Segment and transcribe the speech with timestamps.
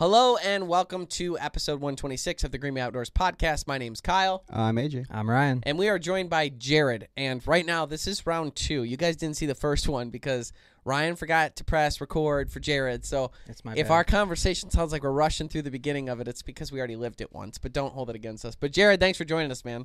[0.00, 3.66] Hello and welcome to episode 126 of the Green Way Outdoors podcast.
[3.66, 5.04] My name's Kyle, I'm AJ.
[5.10, 5.60] I'm Ryan.
[5.64, 7.08] and we are joined by Jared.
[7.18, 8.82] And right now, this is round two.
[8.82, 10.54] You guys didn't see the first one because
[10.86, 13.04] Ryan forgot to press record for Jared.
[13.04, 13.92] So It's my if bad.
[13.94, 16.96] our conversation sounds like we're rushing through the beginning of it, it's because we already
[16.96, 17.58] lived it once.
[17.58, 18.54] But don't hold it against us.
[18.54, 19.84] But Jared, thanks for joining us, man.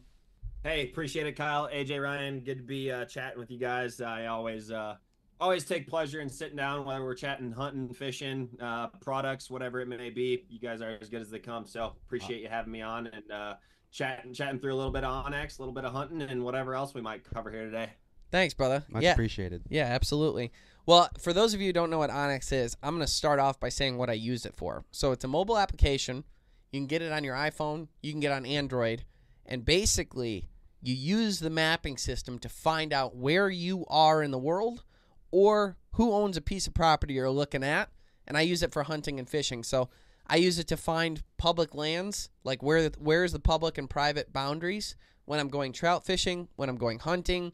[0.63, 2.39] Hey, appreciate it, Kyle, AJ, Ryan.
[2.39, 3.99] Good to be uh, chatting with you guys.
[3.99, 4.95] I always, uh,
[5.39, 9.87] always take pleasure in sitting down, whether we're chatting, hunting, fishing, uh, products, whatever it
[9.87, 10.45] may be.
[10.49, 11.65] You guys are as good as they come.
[11.65, 13.55] So appreciate you having me on and uh,
[13.91, 16.75] chatting, chatting through a little bit of onX, a little bit of hunting, and whatever
[16.75, 17.89] else we might cover here today.
[18.31, 18.83] Thanks, brother.
[18.89, 19.13] Much yeah.
[19.13, 19.63] appreciated.
[19.69, 20.51] Yeah, absolutely.
[20.85, 23.39] Well, for those of you who don't know what onX is, I'm going to start
[23.39, 24.83] off by saying what I use it for.
[24.91, 26.23] So it's a mobile application.
[26.71, 29.05] You can get it on your iPhone, you can get it on Android,
[29.45, 30.49] and basically
[30.81, 34.83] you use the mapping system to find out where you are in the world
[35.35, 37.89] or who owns a piece of property you're looking at.
[38.25, 39.65] And I use it for hunting and fishing.
[39.65, 39.89] So
[40.27, 44.95] I use it to find public lands, like where where's the public and private boundaries
[45.25, 47.51] when I'm going trout fishing, when I'm going hunting.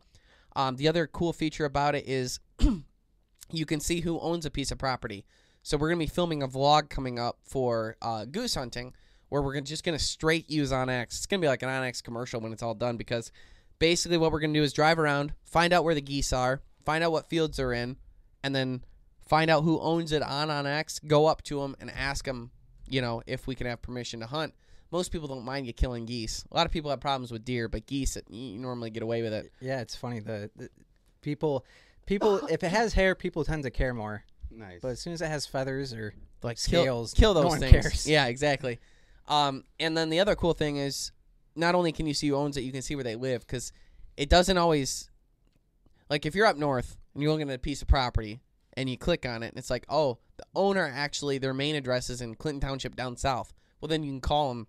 [0.55, 2.39] Um, the other cool feature about it is
[3.51, 5.25] you can see who owns a piece of property.
[5.63, 8.93] So we're gonna be filming a vlog coming up for uh, goose hunting,
[9.29, 11.05] where we're just gonna straight use onX.
[11.05, 13.31] It's gonna be like an onX commercial when it's all done because
[13.79, 17.03] basically what we're gonna do is drive around, find out where the geese are, find
[17.03, 17.97] out what fields they're in,
[18.43, 18.83] and then
[19.27, 21.05] find out who owns it on onX.
[21.05, 22.51] Go up to them and ask them,
[22.87, 24.53] you know, if we can have permission to hunt.
[24.91, 26.43] Most people don't mind you killing geese.
[26.51, 29.31] A lot of people have problems with deer, but geese, you normally get away with
[29.31, 29.51] it.
[29.61, 30.19] yeah, it's funny.
[30.19, 30.69] The, the
[31.21, 31.65] people,
[32.05, 34.25] people, if it has hair, people tend to care more.
[34.49, 34.81] Nice.
[34.81, 37.59] But as soon as it has feathers or like Scales, kill, kill no those one
[37.61, 37.71] things.
[37.71, 38.07] cares.
[38.09, 38.79] Yeah, exactly.
[39.29, 41.11] Um, and then the other cool thing is,
[41.55, 43.71] not only can you see who owns it, you can see where they live because
[44.17, 45.09] it doesn't always.
[46.11, 48.41] Like if you're up north and you're looking at a piece of property
[48.73, 52.09] and you click on it and it's like, oh, the owner actually their main address
[52.09, 53.53] is in Clinton Township down south.
[53.79, 54.67] Well, then you can call them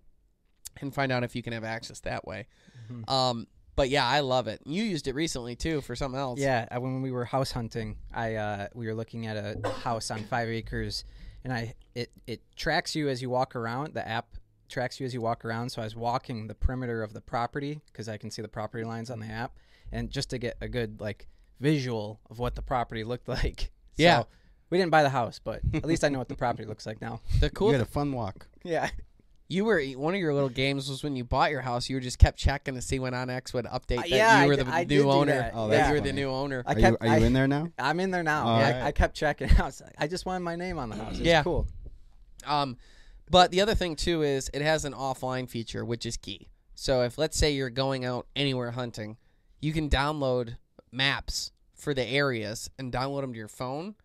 [0.79, 2.47] and find out if you can have access that way.
[2.89, 3.09] Mhm.
[3.09, 4.61] Um, but yeah, I love it.
[4.65, 6.39] You used it recently too for something else.
[6.39, 10.23] yeah, when we were house hunting, I uh, we were looking at a house on
[10.23, 11.03] five acres,
[11.43, 13.95] and I it it tracks you as you walk around.
[13.95, 14.37] The app
[14.69, 15.69] tracks you as you walk around.
[15.71, 18.83] So I was walking the perimeter of the property because I can see the property
[18.85, 19.57] lines on the app,
[19.91, 21.27] and just to get a good like
[21.59, 23.71] visual of what the property looked like.
[23.95, 24.21] Yeah.
[24.21, 24.27] So,
[24.69, 26.99] we didn't buy the house, but at least I know what the property looks like
[26.99, 27.21] now.
[27.39, 28.47] The cool you had a fun walk.
[28.63, 28.89] Yeah.
[29.47, 31.89] You were one of your little games was when you bought your house.
[31.89, 34.55] You were just kept checking to see when onX would update that yeah, you were
[34.55, 35.31] the d- I did new owner.
[35.33, 35.51] that.
[35.53, 36.63] Oh, that that's you were the new owner.
[36.65, 37.67] I are you, are you in there now?
[37.77, 38.57] I'm in there now.
[38.57, 38.83] Yeah, right.
[38.83, 39.79] I, I kept checking out.
[39.99, 41.11] I just wanted my name on the house.
[41.17, 41.43] It's Yeah.
[41.43, 41.67] cool.
[42.47, 42.77] Um,
[43.29, 46.47] but the other thing too is it has an offline feature, which is key.
[46.73, 49.17] So if let's say you're going out anywhere hunting,
[49.61, 50.57] you can download
[50.93, 53.95] maps for the areas and download them to your phone,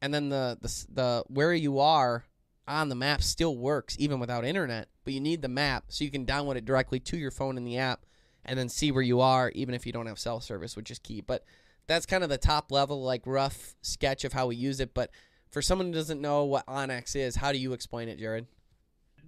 [0.00, 2.24] and then the the the where you are
[2.66, 4.88] on the map still works even without internet.
[5.04, 7.64] But you need the map so you can download it directly to your phone in
[7.64, 8.06] the app,
[8.44, 10.98] and then see where you are even if you don't have cell service, which is
[10.98, 11.20] key.
[11.20, 11.44] But
[11.86, 14.94] that's kind of the top level, like rough sketch of how we use it.
[14.94, 15.10] But
[15.50, 18.46] for someone who doesn't know what onX is, how do you explain it, Jared?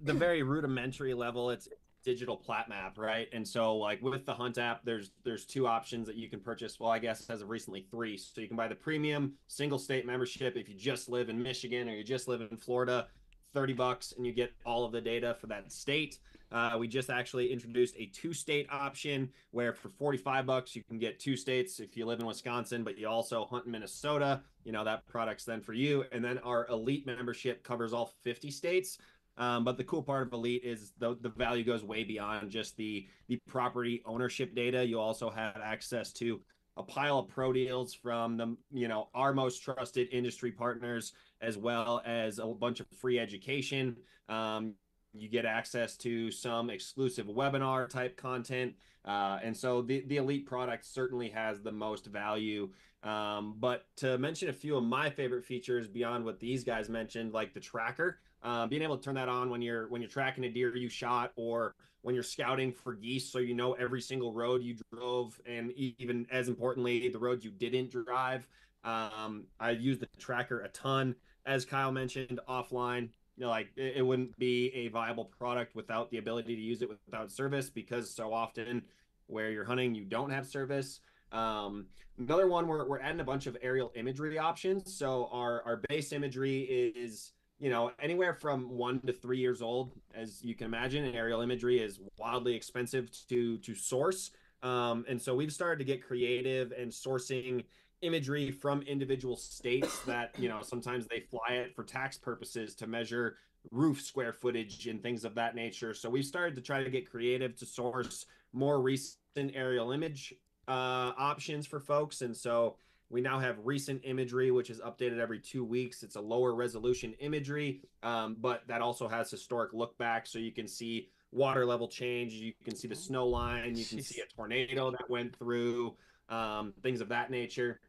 [0.03, 1.67] the very rudimentary level it's
[2.03, 3.27] digital plat map right?
[3.33, 6.79] And so like with the hunt app there's there's two options that you can purchase.
[6.79, 8.17] Well i guess as of recently three.
[8.17, 11.89] So you can buy the premium single state membership if you just live in michigan
[11.89, 13.07] or you just live in florida
[13.53, 16.19] 30 bucks and you get all of the data for that state.
[16.51, 20.99] Uh, we just actually introduced a two state option where for 45 bucks you can
[20.99, 24.41] get two states if you live in wisconsin but you also hunt in minnesota.
[24.65, 26.03] You know that product's then for you.
[26.11, 28.97] And then our elite membership covers all 50 states
[29.37, 32.77] um, but the cool part of Elite is the the value goes way beyond just
[32.77, 34.85] the the property ownership data.
[34.85, 36.41] You also have access to
[36.77, 41.57] a pile of pro deals from the you know our most trusted industry partners, as
[41.57, 43.97] well as a bunch of free education.
[44.29, 44.75] Um,
[45.13, 48.73] you get access to some exclusive webinar type content,
[49.05, 52.69] uh, and so the the Elite product certainly has the most value.
[53.03, 57.33] Um, but to mention a few of my favorite features beyond what these guys mentioned,
[57.33, 60.43] like the tracker, uh, being able to turn that on when you're when you're tracking
[60.45, 63.31] a deer you shot or when you're scouting for geese.
[63.31, 67.51] So you know every single road you drove and even as importantly the roads you
[67.51, 68.47] didn't drive.
[68.83, 71.15] Um, i use the tracker a ton.
[71.45, 76.09] As kyle mentioned offline you know like it, it wouldn't be a viable product without
[76.11, 78.81] the ability to use it without service because so often
[79.27, 80.99] where you're hunting you don't have service.
[81.31, 81.85] Um,
[82.17, 84.95] another one we're, we're adding a bunch of aerial imagery options.
[84.97, 89.91] So our our base imagery is you know, anywhere from one to three years old,
[90.15, 94.31] as you can imagine, aerial imagery is wildly expensive to to source.
[94.63, 97.63] Um, and so we've started to get creative and sourcing
[98.01, 102.87] imagery from individual states that you know sometimes they fly it for tax purposes to
[102.87, 103.37] measure
[103.69, 105.93] roof square footage and things of that nature.
[105.93, 110.33] So we've started to try to get creative to source more recent aerial image
[110.67, 112.21] uh, options for folks.
[112.21, 112.77] And so
[113.11, 116.01] we now have recent imagery, which is updated every two weeks.
[116.01, 120.25] It's a lower resolution imagery, um, but that also has historic look back.
[120.25, 122.33] So you can see water level change.
[122.33, 123.75] You can see the snow line.
[123.75, 124.05] You can Jeez.
[124.05, 125.95] see a tornado that went through,
[126.29, 127.81] um, things of that nature.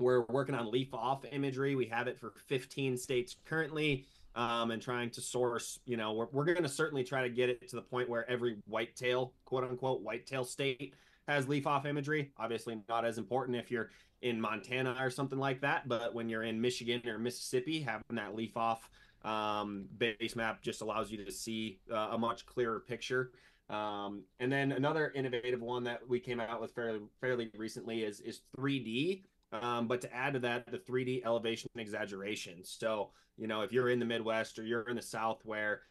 [0.00, 1.76] We're working on leaf off imagery.
[1.76, 6.28] We have it for 15 states currently um, and trying to source, you know, we're,
[6.32, 9.64] we're going to certainly try to get it to the point where every whitetail, quote
[9.64, 10.94] unquote, whitetail state
[11.28, 12.32] has leaf off imagery.
[12.38, 13.90] Obviously, not as important if you're
[14.22, 18.34] in Montana or something like that, but when you're in Michigan or Mississippi, having that
[18.34, 18.90] leaf off
[19.24, 23.32] um, base map just allows you to see uh, a much clearer picture.
[23.68, 28.20] Um, and then another innovative one that we came out with fairly fairly recently is
[28.20, 29.22] is 3D.
[29.52, 32.64] Um, but to add to that, the 3D elevation exaggeration.
[32.64, 35.82] So you know, if you're in the Midwest or you're in the South where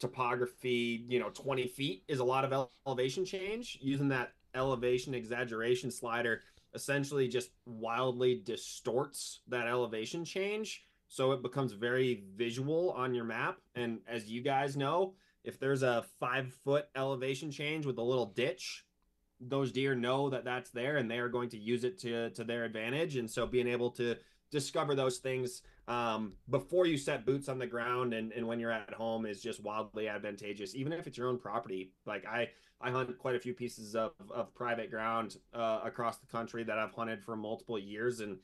[0.00, 5.90] topography, you know, 20 feet is a lot of elevation change, using that elevation exaggeration
[5.90, 6.42] slider
[6.74, 10.84] essentially just wildly distorts that elevation change.
[11.08, 13.58] So it becomes very visual on your map.
[13.74, 18.26] And as you guys know, if there's a five foot elevation change with a little
[18.26, 18.84] ditch,
[19.40, 22.44] those deer know that that's there and they are going to use it to, to
[22.44, 23.16] their advantage.
[23.16, 24.16] And so being able to
[24.50, 28.70] discover those things um, before you set boots on the ground and, and when you're
[28.70, 31.92] at home is just wildly advantageous, even if it's your own property.
[32.06, 32.50] Like I,
[32.80, 36.78] I hunt quite a few pieces of, of private ground uh, across the country that
[36.78, 38.20] I've hunted for multiple years.
[38.20, 38.38] And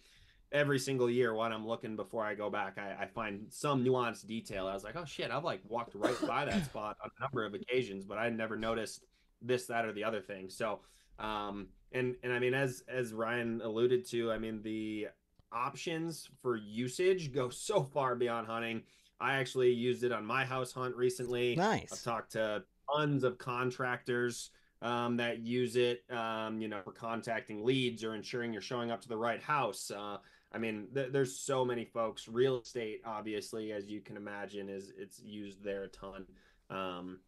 [0.52, 4.26] every single year when I'm looking before I go back, I, I find some nuanced
[4.26, 4.66] detail.
[4.66, 7.44] I was like, oh shit, I've like walked right by that spot on a number
[7.44, 9.04] of occasions, but I never noticed
[9.40, 10.50] this, that, or the other thing.
[10.50, 10.80] So,
[11.18, 15.08] um, and, and I mean, as, as Ryan alluded to, I mean, the
[15.50, 18.82] options for usage go so far beyond hunting.
[19.18, 21.56] I actually used it on my house hunt recently.
[21.56, 21.88] Nice.
[21.90, 24.50] I've talked to tons of contractors
[24.82, 29.00] um, that use it, um, you know, for contacting leads or ensuring you're showing up
[29.02, 29.90] to the right house.
[29.90, 30.18] Uh,
[30.52, 32.28] I mean, th- there's so many folks.
[32.28, 36.26] Real estate, obviously, as you can imagine, is it's used there a ton.
[36.70, 37.20] Um,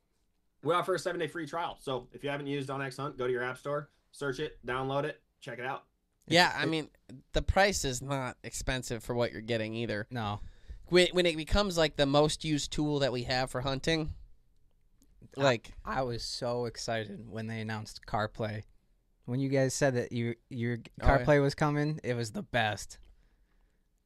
[0.62, 1.78] we offer a seven day free trial.
[1.80, 5.04] So if you haven't used OnX Hunt, go to your app store, search it, download
[5.04, 5.84] it, check it out.
[6.26, 6.90] Yeah, I mean,
[7.32, 10.06] the price is not expensive for what you're getting either.
[10.10, 10.40] No.
[10.86, 14.12] When, when it becomes like the most used tool that we have for hunting,
[15.44, 18.62] like I was so excited when they announced CarPlay.
[19.26, 21.18] When you guys said that you your Oh, yeah.
[21.24, 22.98] CarPlay was coming, it was the best.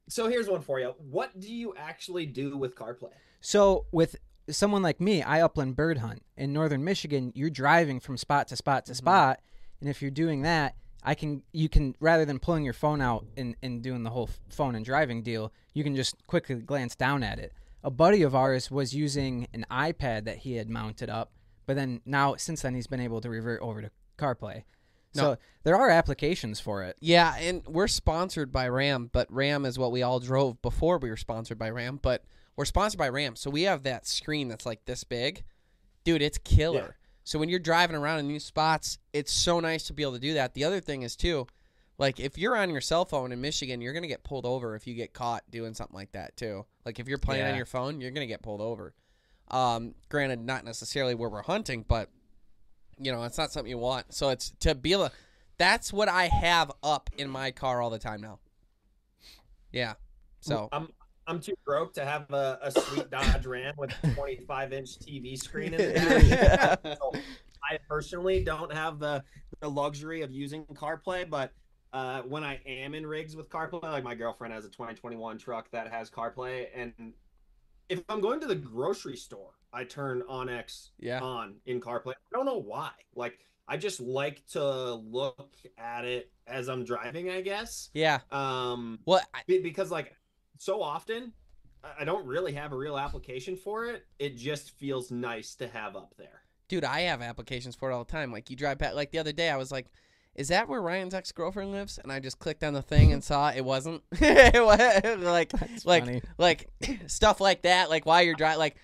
[0.09, 0.93] So here's one for you.
[0.97, 3.13] What do you actually do with CarPlay?
[3.41, 4.17] So with
[4.49, 7.31] someone like me, I upland bird hunt in northern Michigan.
[7.35, 8.95] You're driving from spot to spot to Mhm.
[8.97, 9.41] spot,
[9.79, 13.25] and if you're doing that, I can you can rather than pulling your phone out
[13.37, 17.23] and, and doing the whole phone and driving deal, you can just quickly glance down
[17.23, 17.53] at it.
[17.83, 21.31] A buddy of ours was using an iPad that he had mounted up,
[21.65, 24.63] but then now since then he's been able to revert over to CarPlay.
[25.13, 25.37] So No.
[25.63, 26.95] there are applications for it.
[26.99, 31.09] Yeah, and we're sponsored by Ram, but Ram is what we all drove before we
[31.09, 31.99] were sponsored by Ram.
[32.01, 32.23] But
[32.55, 35.43] we're sponsored by Ram, so we have that screen that's like this big,
[36.03, 36.21] dude.
[36.21, 36.95] It's killer.
[36.99, 37.07] Yeah.
[37.25, 40.19] So when you're driving around in new spots, it's so nice to be able to
[40.19, 40.53] do that.
[40.55, 41.47] The other thing is too,
[41.97, 44.87] like if you're on your cell phone in Michigan, you're gonna get pulled over if
[44.87, 46.65] you get caught doing something like that too.
[46.85, 48.93] Like if you're playing on your phone, you're gonna get pulled over.
[49.49, 52.09] Um, granted, not necessarily where we're hunting, but
[52.97, 54.13] you know, it's not something you want.
[54.13, 55.09] So it's to be able.
[55.57, 58.39] That's what I have up in my car all the time now.
[59.71, 59.93] Yeah.
[60.41, 60.89] So I'm
[61.27, 65.37] I'm too broke to have a, a sweet Dodge Ram with a 25 inch TV
[65.37, 66.97] screen in the back.
[66.99, 67.13] So
[67.71, 69.23] I personally don't have the,
[69.61, 71.53] the luxury of using CarPlay, but
[71.93, 75.69] uh, when I am in rigs with CarPlay, like my girlfriend has a 2021 truck
[75.71, 77.13] that has CarPlay, and
[77.89, 81.19] if I'm going to the grocery store, I turn OnX yeah.
[81.19, 82.13] on in CarPlay.
[82.13, 82.91] I don't know why.
[83.15, 87.89] Like I just like to look at it as I'm driving, I guess.
[87.93, 88.19] Yeah.
[88.31, 90.15] Um, Well, I, because like
[90.57, 91.33] so often
[91.83, 94.05] I- I don't really have a real application for it.
[94.19, 96.41] It just feels nice to have up there.
[96.69, 98.31] dude, I have applications for it all the time.
[98.31, 98.95] Like you drive past.
[98.95, 99.87] Like the other day, I was like,
[100.35, 103.23] "Is that where Ryan's ex girlfriend lives?" And I just clicked on the thing and
[103.23, 104.03] saw it wasn't.
[104.11, 106.21] it was like That's like funny.
[106.37, 106.69] like
[107.07, 107.89] stuff like that.
[107.89, 108.77] Like while you're driving, like,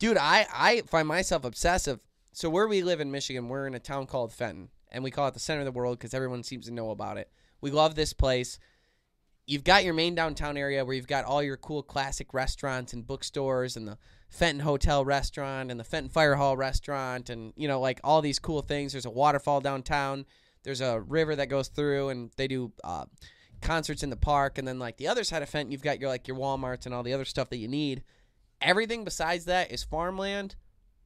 [0.00, 2.00] dude, I I find myself obsessive.
[2.32, 5.28] So where we live in Michigan, we're in a town called Fenton, and we call
[5.28, 7.30] it the center of the world because everyone seems to know about it.
[7.60, 8.58] We love this place.
[9.46, 13.06] You've got your main downtown area where you've got all your cool classic restaurants and
[13.06, 13.96] bookstores and the
[14.28, 18.38] Fenton Hotel restaurant and the Fenton Fire Hall restaurant and you know like all these
[18.38, 18.92] cool things.
[18.92, 20.26] There's a waterfall downtown.
[20.62, 23.06] There's a river that goes through and they do uh,
[23.60, 26.08] concerts in the park and then like the other side of Fenton you've got your
[26.08, 28.02] like your Walmarts and all the other stuff that you need.
[28.60, 30.56] Everything besides that is farmland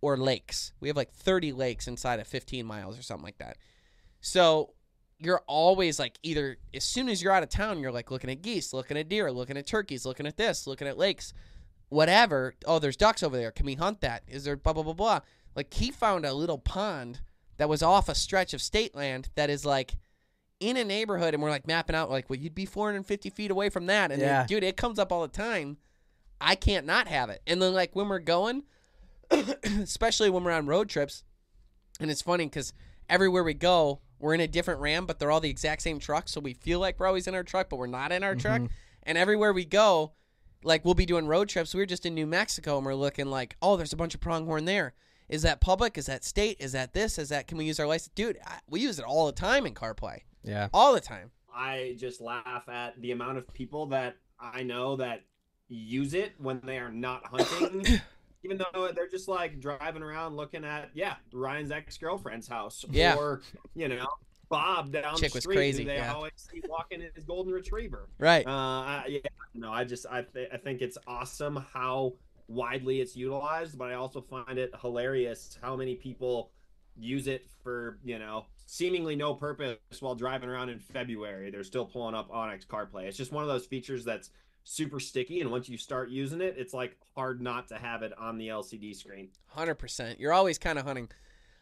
[0.00, 0.72] or lakes.
[0.80, 3.56] We have like 30 lakes inside of 15 miles or something like that.
[4.20, 4.74] So
[5.18, 8.42] you're always like either as soon as you're out of town, you're like looking at
[8.42, 11.32] geese, looking at deer, looking at turkeys, looking at this, looking at lakes,
[11.88, 12.54] whatever.
[12.66, 13.52] Oh, there's ducks over there.
[13.52, 14.24] Can we hunt that?
[14.26, 15.20] Is there blah blah blah blah?
[15.54, 17.20] Like he found a little pond
[17.56, 19.94] that was off a stretch of state land that is like
[20.60, 23.68] in a neighborhood, and we're like mapping out like, well, you'd be 450 feet away
[23.68, 25.76] from that, and then, dude, it comes up all the time.
[26.40, 27.42] I can't not have it.
[27.46, 28.64] And then like when we're going,
[29.64, 31.24] especially when we're on road trips,
[32.00, 32.72] and it's funny because
[33.08, 36.28] everywhere we go, we're in a different Ram, but they're all the exact same truck,
[36.28, 38.60] so we feel like we're always in our truck, but we're not in our truck.
[38.62, 38.74] Mm-hmm.
[39.04, 40.12] And everywhere we go,
[40.64, 41.74] like we'll be doing road trips.
[41.74, 44.20] We were just in New Mexico, and we're looking like, oh, there's a bunch of
[44.20, 44.94] pronghorn there.
[45.32, 45.96] Is that public?
[45.96, 46.58] Is that state?
[46.60, 47.16] Is that this?
[47.18, 47.46] Is that?
[47.46, 48.38] Can we use our license, dude?
[48.46, 50.68] I, we use it all the time in CarPlay, Yeah.
[50.74, 51.30] all the time.
[51.54, 55.22] I just laugh at the amount of people that I know that
[55.68, 58.00] use it when they are not hunting,
[58.44, 63.14] even though they're just like driving around looking at yeah Ryan's ex girlfriend's house, Yeah.
[63.16, 63.40] or
[63.74, 64.06] you know
[64.50, 66.12] Bob down Chick the was street crazy, they yeah.
[66.12, 68.10] always see walking in his golden retriever.
[68.18, 68.46] Right.
[68.46, 69.20] Uh, I, yeah,
[69.54, 72.12] no, I just I th- I think it's awesome how
[72.52, 76.50] widely it's utilized, but I also find it hilarious how many people
[76.96, 81.50] use it for you know seemingly no purpose while driving around in February.
[81.50, 83.04] They're still pulling up onX CarPlay.
[83.04, 84.30] It's just one of those features that's
[84.64, 88.12] super sticky, and once you start using it, it's like hard not to have it
[88.18, 89.28] on the LCD screen.
[89.48, 90.20] Hundred percent.
[90.20, 91.08] You're always kind of hunting.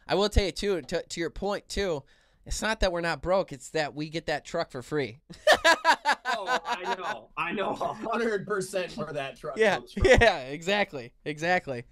[0.06, 0.82] I will tell you too.
[0.82, 2.02] To, to your point too,
[2.46, 3.52] it's not that we're not broke.
[3.52, 5.20] It's that we get that truck for free.
[6.48, 10.06] I know, I know, hundred percent where that truck yeah, comes from.
[10.06, 11.84] yeah, exactly, exactly.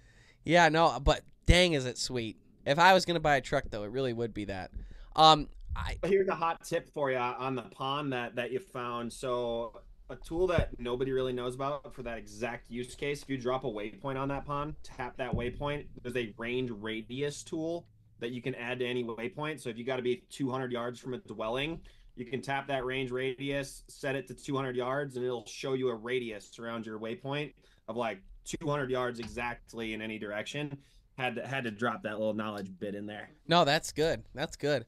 [0.43, 2.37] Yeah, no, but dang, is it sweet.
[2.65, 4.71] If I was gonna buy a truck, though, it really would be that.
[5.15, 9.11] Um, I here's a hot tip for you on the pond that that you found.
[9.11, 13.21] So a tool that nobody really knows about for that exact use case.
[13.21, 15.85] If you drop a waypoint on that pond, tap that waypoint.
[16.01, 17.85] There's a range radius tool
[18.19, 19.61] that you can add to any waypoint.
[19.61, 21.79] So if you got to be 200 yards from a dwelling,
[22.19, 25.89] you can tap that range radius, set it to 200 yards, and it'll show you
[25.89, 27.53] a radius around your waypoint
[27.87, 30.77] of like 200 yards exactly in any direction.
[31.17, 33.29] Had to, had to drop that little knowledge bit in there.
[33.47, 34.23] no, that's good.
[34.33, 34.85] That's good.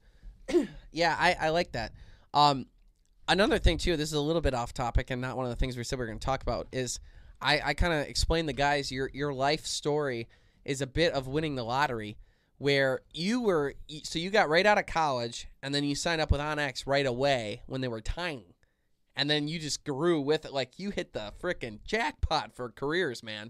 [0.91, 1.91] yeah, I I like that.
[2.33, 2.67] Um,
[3.27, 3.97] another thing too.
[3.97, 5.99] This is a little bit off topic and not one of the things we said
[5.99, 6.67] we are going to talk about.
[6.71, 6.99] Is
[7.41, 10.29] I I kind of explained the guys your your life story
[10.63, 12.17] is a bit of winning the lottery.
[12.61, 16.29] Where you were, so you got right out of college, and then you signed up
[16.29, 18.55] with onX right away when they were tiny,
[19.15, 20.53] and then you just grew with it.
[20.53, 23.49] Like you hit the freaking jackpot for careers, man.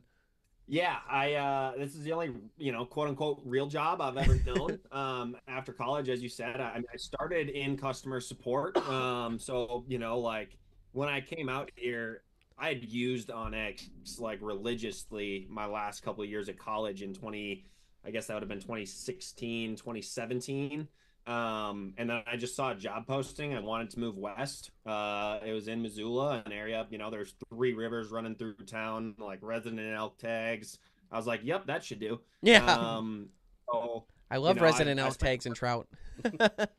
[0.66, 4.36] Yeah, I uh this is the only, you know, quote unquote real job I've ever
[4.36, 8.78] done um after college, as you said, I, I started in customer support.
[8.88, 10.58] Um so, you know, like
[10.94, 12.22] when I came out here,
[12.58, 13.90] I had used onX
[14.20, 17.66] like religiously my last couple of years at college in 20
[18.06, 20.88] I guess that would have been 2016, 2017.
[21.28, 23.54] Um, and then I just saw a job posting.
[23.54, 24.72] I wanted to move west.
[24.86, 29.14] Uh, it was in Missoula, an area, you know, there's three rivers running through town,
[29.20, 30.80] like resident elk tags.
[31.12, 32.20] I was like, yep, that should do.
[32.42, 33.30] Yeah, Um,
[33.72, 35.88] so I love know, resident I elk spent- tags and trout.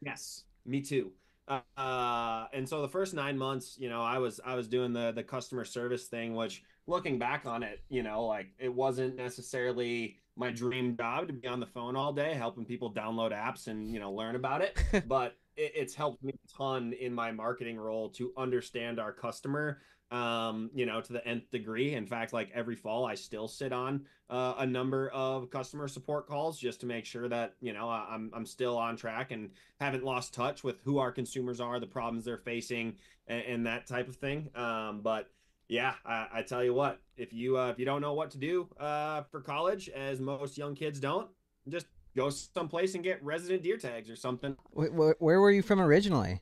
[0.00, 1.12] Yes, me too.
[1.48, 4.92] Uh, uh, and so the first nine months, you know, I was I was doing
[4.92, 9.16] the the customer service thing, which looking back on it, you know, like it wasn't
[9.16, 13.66] necessarily my dream job to be on the phone all day helping people download apps
[13.68, 14.76] and you know learn about it,
[15.06, 19.78] but it, it's helped me a ton in my marketing role to understand our customer
[20.10, 23.72] um you know to the nth degree in fact like every fall i still sit
[23.72, 27.88] on uh, a number of customer support calls just to make sure that you know
[27.88, 29.50] I'm I'm still on track and
[29.80, 33.86] haven't lost touch with who our consumers are, the problems they're facing, and, and that
[33.86, 34.50] type of thing.
[34.54, 35.30] Um, but
[35.74, 38.38] yeah, I, I tell you what, if you uh, if you don't know what to
[38.38, 41.28] do uh, for college, as most young kids don't,
[41.68, 44.56] just go someplace and get resident deer tags or something.
[44.76, 46.40] Wh- wh- where were you from originally?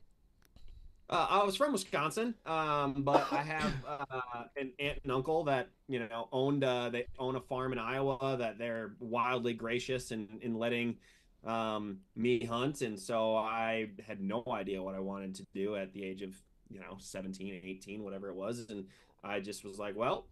[1.09, 5.69] Uh, I was from Wisconsin, um, but I have uh, an aunt and uncle that
[5.87, 6.63] you know owned.
[6.63, 10.97] Uh, they own a farm in Iowa that they're wildly gracious in in letting
[11.43, 15.91] um, me hunt, and so I had no idea what I wanted to do at
[15.91, 16.35] the age of
[16.69, 18.85] you know 17, 18, whatever it was, and
[19.23, 20.27] I just was like, well,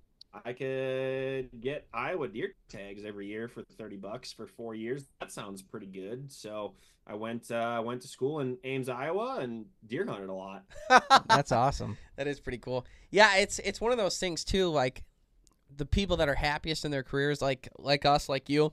[0.45, 5.05] I could get Iowa deer tags every year for 30 bucks for four years.
[5.19, 6.31] That sounds pretty good.
[6.31, 10.63] So I went uh, went to school in Ames, Iowa, and deer hunted a lot.
[11.27, 11.97] That's awesome.
[12.15, 12.85] That is pretty cool.
[13.09, 14.69] Yeah, it's it's one of those things too.
[14.69, 15.03] Like
[15.75, 18.71] the people that are happiest in their careers, like like us, like you,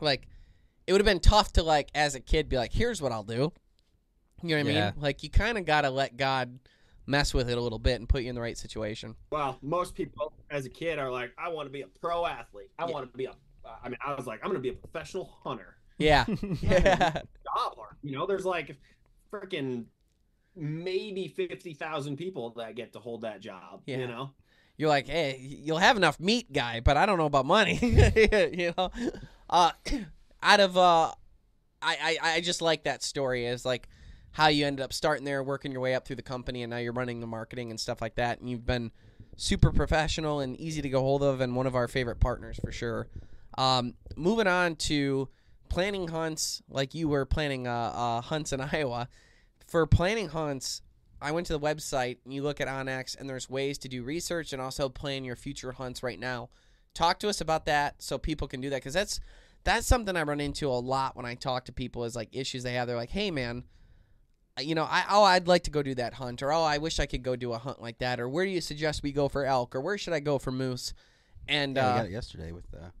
[0.00, 0.28] like
[0.86, 3.24] it would have been tough to like as a kid be like, here's what I'll
[3.24, 3.52] do.
[4.42, 4.92] You know what I mean?
[4.98, 6.58] Like you kind of got to let God
[7.06, 9.14] mess with it a little bit and put you in the right situation.
[9.30, 12.70] Well, most people as a kid are like, I want to be a pro athlete.
[12.78, 12.92] I Yeah.
[12.92, 13.34] want to be a.
[13.82, 15.76] I mean, I was like, I'm going to be a professional hunter.
[15.98, 16.24] Yeah.
[16.60, 17.12] yeah.
[17.12, 17.78] Job.
[18.02, 18.76] You know, there's like
[19.32, 19.84] freaking
[20.56, 23.82] maybe fifty thousand people that get to hold that job.
[23.86, 23.98] Yeah.
[23.98, 24.30] You know.
[24.78, 27.78] You're like, hey, you'll have enough meat, guy, but I don't know about money.
[28.56, 28.90] you know,
[29.50, 29.70] uh,
[30.42, 31.12] out of uh,
[31.82, 33.88] I, I I just like that story is like
[34.32, 36.78] how you ended up starting there, working your way up through the company, and now
[36.78, 38.90] you're running the marketing and stuff like that, and you've been
[39.36, 42.72] super professional and easy to get hold of, and one of our favorite partners for
[42.72, 43.08] sure.
[43.58, 45.28] Um, moving on to
[45.68, 49.08] planning hunts, like you were planning uh, uh, hunts in Iowa.
[49.66, 50.82] For planning hunts,
[51.20, 54.02] I went to the website and you look at onX and there's ways to do
[54.02, 56.50] research and also plan your future hunts right now.
[56.94, 59.20] Talk to us about that so people can do that because that's
[59.64, 62.64] that's something I run into a lot when I talk to people is like issues
[62.64, 62.88] they have.
[62.88, 63.62] They're like, hey man,
[64.60, 67.00] you know, I oh I'd like to go do that hunt or oh I wish
[67.00, 69.28] I could go do a hunt like that or where do you suggest we go
[69.28, 70.92] for elk or where should I go for moose?
[71.48, 72.92] And Yeah, uh, got it yesterday with the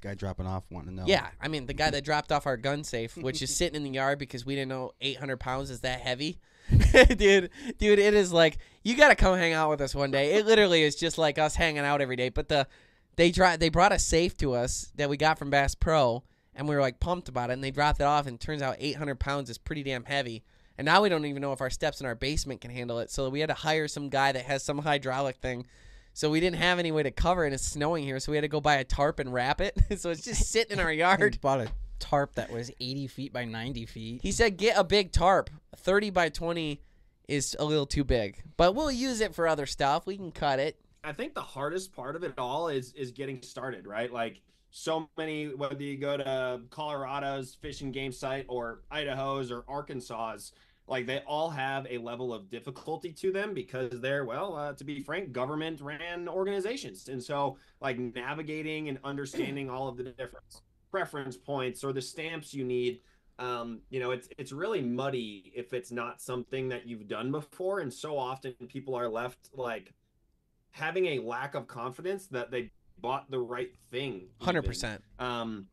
[0.00, 1.04] guy dropping off wanting to know.
[1.06, 3.82] yeah, I mean the guy that dropped off our gun safe, which is sitting in
[3.82, 6.38] the yard because we didn't know 800 pounds is that heavy,
[7.16, 7.50] dude.
[7.78, 10.34] Dude, it is like you got to come hang out with us one day.
[10.34, 12.28] It literally is just like us hanging out every day.
[12.28, 12.66] But the
[13.16, 16.22] they dro- they brought a safe to us that we got from Bass Pro,
[16.54, 17.54] and we were like pumped about it.
[17.54, 20.42] And they dropped it off, and it turns out 800 pounds is pretty damn heavy.
[20.80, 23.10] And now we don't even know if our steps in our basement can handle it.
[23.10, 25.66] So we had to hire some guy that has some hydraulic thing.
[26.14, 28.44] So we didn't have any way to cover and It's snowing here, so we had
[28.44, 29.78] to go buy a tarp and wrap it.
[29.98, 31.38] so it's just sitting in our yard.
[31.42, 31.68] bought a
[31.98, 34.22] tarp that was 80 feet by 90 feet.
[34.22, 35.50] He said get a big tarp.
[35.76, 36.80] 30 by 20
[37.28, 40.06] is a little too big, but we'll use it for other stuff.
[40.06, 40.80] We can cut it.
[41.04, 44.10] I think the hardest part of it all is is getting started, right?
[44.10, 50.52] Like so many whether you go to Colorado's fishing game site or Idaho's or Arkansas's,
[50.90, 54.84] like they all have a level of difficulty to them because they're well, uh, to
[54.84, 60.44] be frank, government ran organizations, and so like navigating and understanding all of the different
[60.90, 63.00] preference points or the stamps you need.
[63.38, 67.80] Um, you know, it's it's really muddy if it's not something that you've done before,
[67.80, 69.94] and so often people are left like
[70.72, 74.26] having a lack of confidence that they bought the right thing.
[74.42, 74.98] 100%.
[75.18, 75.66] Um,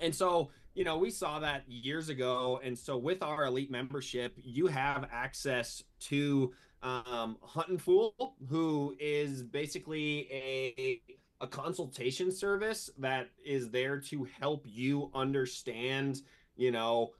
[0.00, 2.60] and so, you know, we saw that years ago.
[2.62, 9.42] And so, with our elite membership, you have access to um, Hunting Fool, who is
[9.42, 11.02] basically a
[11.40, 16.22] a consultation service that is there to help you understand,
[16.56, 17.10] you know,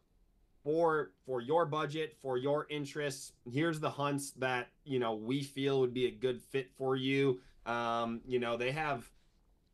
[0.63, 3.33] for for your budget, for your interests.
[3.53, 7.41] Here's the hunts that you know we feel would be a good fit for you.
[7.67, 9.11] Um, you know, they have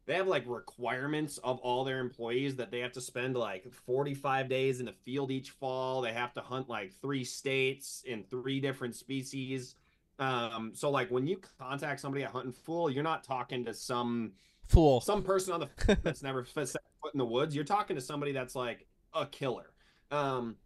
[0.06, 4.48] they have like requirements of all their employees that they have to spend like 45
[4.48, 6.02] days in the field each fall.
[6.02, 9.76] They have to hunt like three states in three different species.
[10.18, 14.32] Um, so like when you contact somebody at Hunting Fool, you're not talking to some
[14.68, 15.00] Fool.
[15.00, 17.54] some person on the that's never set foot in the woods.
[17.54, 19.72] You're talking to somebody that's like a killer.
[20.10, 20.56] Um,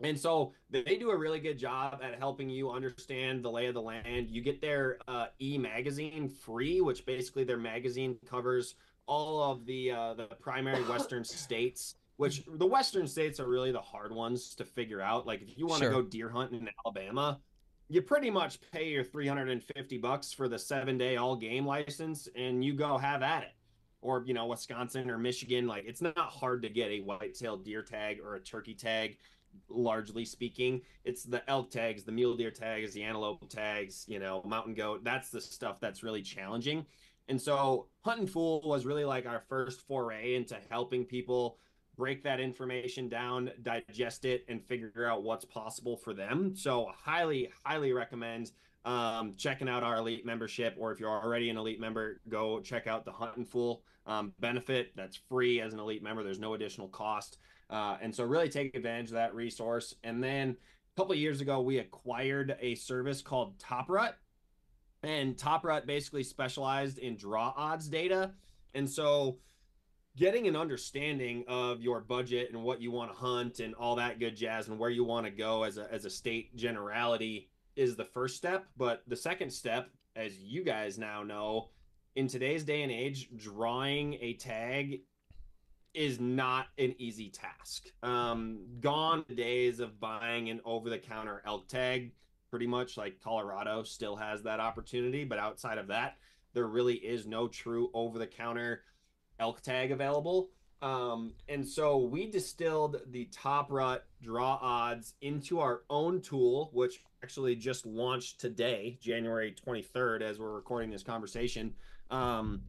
[0.00, 3.74] and so they do a really good job at helping you understand the lay of
[3.74, 4.30] the land.
[4.30, 8.74] You get their uh, e magazine free, which basically their magazine covers
[9.06, 11.94] all of the uh, the primary Western states.
[12.18, 15.26] Which the Western states are really the hard ones to figure out.
[15.26, 16.02] Like if you want to Sure.
[16.02, 17.40] go deer hunting in Alabama,
[17.88, 22.64] you pretty much pay your 350 bucks for the seven day all game license, and
[22.64, 23.50] you go have at it
[24.00, 27.82] or you know Wisconsin or Michigan, like it's not hard to get a white-tailed deer
[27.82, 29.18] tag or a turkey tag.
[29.68, 34.42] Largely speaking, it's the elk tags, the mule deer tags, the antelope tags, you know,
[34.44, 35.04] mountain goat.
[35.04, 36.86] That's the stuff that's really challenging.
[37.28, 41.58] And so, Hunting Fool was really like our first foray into helping people
[41.96, 46.54] break that information down, digest it, and figure out what's possible for them.
[46.54, 48.52] So, highly, highly recommend
[48.84, 52.86] um, checking out our elite membership, or if you're already an elite member, go check
[52.86, 54.92] out the Hunting Fool um, benefit.
[54.94, 56.22] That's free as an elite member.
[56.22, 57.38] There's no additional cost,
[57.70, 59.94] uh, and so really take advantage of that resource.
[60.04, 64.14] And then a couple of years ago, we acquired a service called TopRut,
[65.02, 68.32] and TopRut basically specialized in draw odds data,
[68.74, 69.38] and so
[70.16, 74.18] getting an understanding of your budget and what you want to hunt and all that
[74.18, 77.96] good jazz and where you want to go as a as a state generality is
[77.96, 78.66] the first step.
[78.76, 81.68] But the second step as you guys now know
[82.14, 85.02] in today's day and age drawing a tag
[85.96, 87.86] is not an easy task.
[88.02, 92.12] Um gone the days of buying an over the counter elk tag.
[92.50, 96.16] Pretty much like colorado still has that opportunity but outside of that
[96.54, 98.82] there really is no true over the counter
[99.38, 100.50] elk tag available.
[100.82, 107.02] Um, and so we distilled the top rut draw odds into our own tool, which
[107.22, 111.74] actually just launched today, January 23rd, as we're recording this conversation,
[112.10, 112.62] um,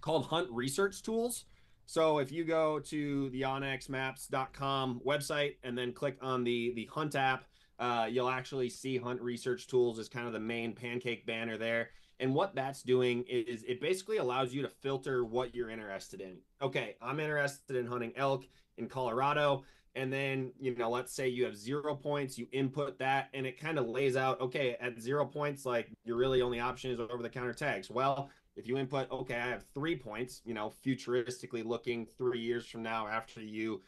[0.00, 1.44] called Hunt Research Tools.
[1.88, 7.14] So if you go to the onxmaps.com website and then click on the the Hunt
[7.14, 7.46] app,
[7.78, 11.88] uh, you'll actually see Hunt Research Tools as kind of the main pancake banner there.
[12.20, 16.36] And what that's doing is it basically allows you to filter what you're interested in.
[16.60, 18.44] Okay, I'm interested in hunting elk
[18.76, 19.64] in Colorado.
[19.94, 23.58] And then, you know, let's say you have zero points, you input that, and it
[23.58, 27.22] kind of lays out, okay, at zero points, like your really only option is over
[27.22, 27.90] the counter tags.
[27.90, 32.66] Well, if you input, okay, I have three points, you know, futuristically looking three years
[32.66, 33.82] from now after you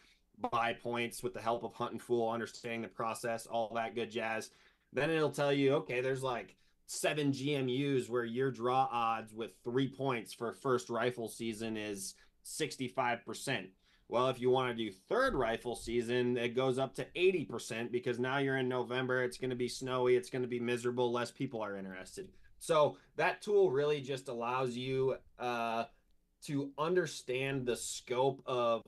[0.52, 4.50] buy points with the help of Hunting Fool, understanding the process, all that good jazz,
[4.92, 6.56] then it'll tell you, okay, there's like
[6.86, 13.66] seven GMUs where your draw odds with three points for first rifle season is 65%.
[14.08, 18.18] Well, if you want to do third rifle season, it goes up to 80% because
[18.18, 19.22] now you're in November.
[19.22, 20.16] It's going to be snowy.
[20.16, 21.12] It's going to be miserable.
[21.12, 22.28] Less people are interested.
[22.60, 25.84] So that tool really just allows you uh,
[26.44, 28.82] to understand the scope of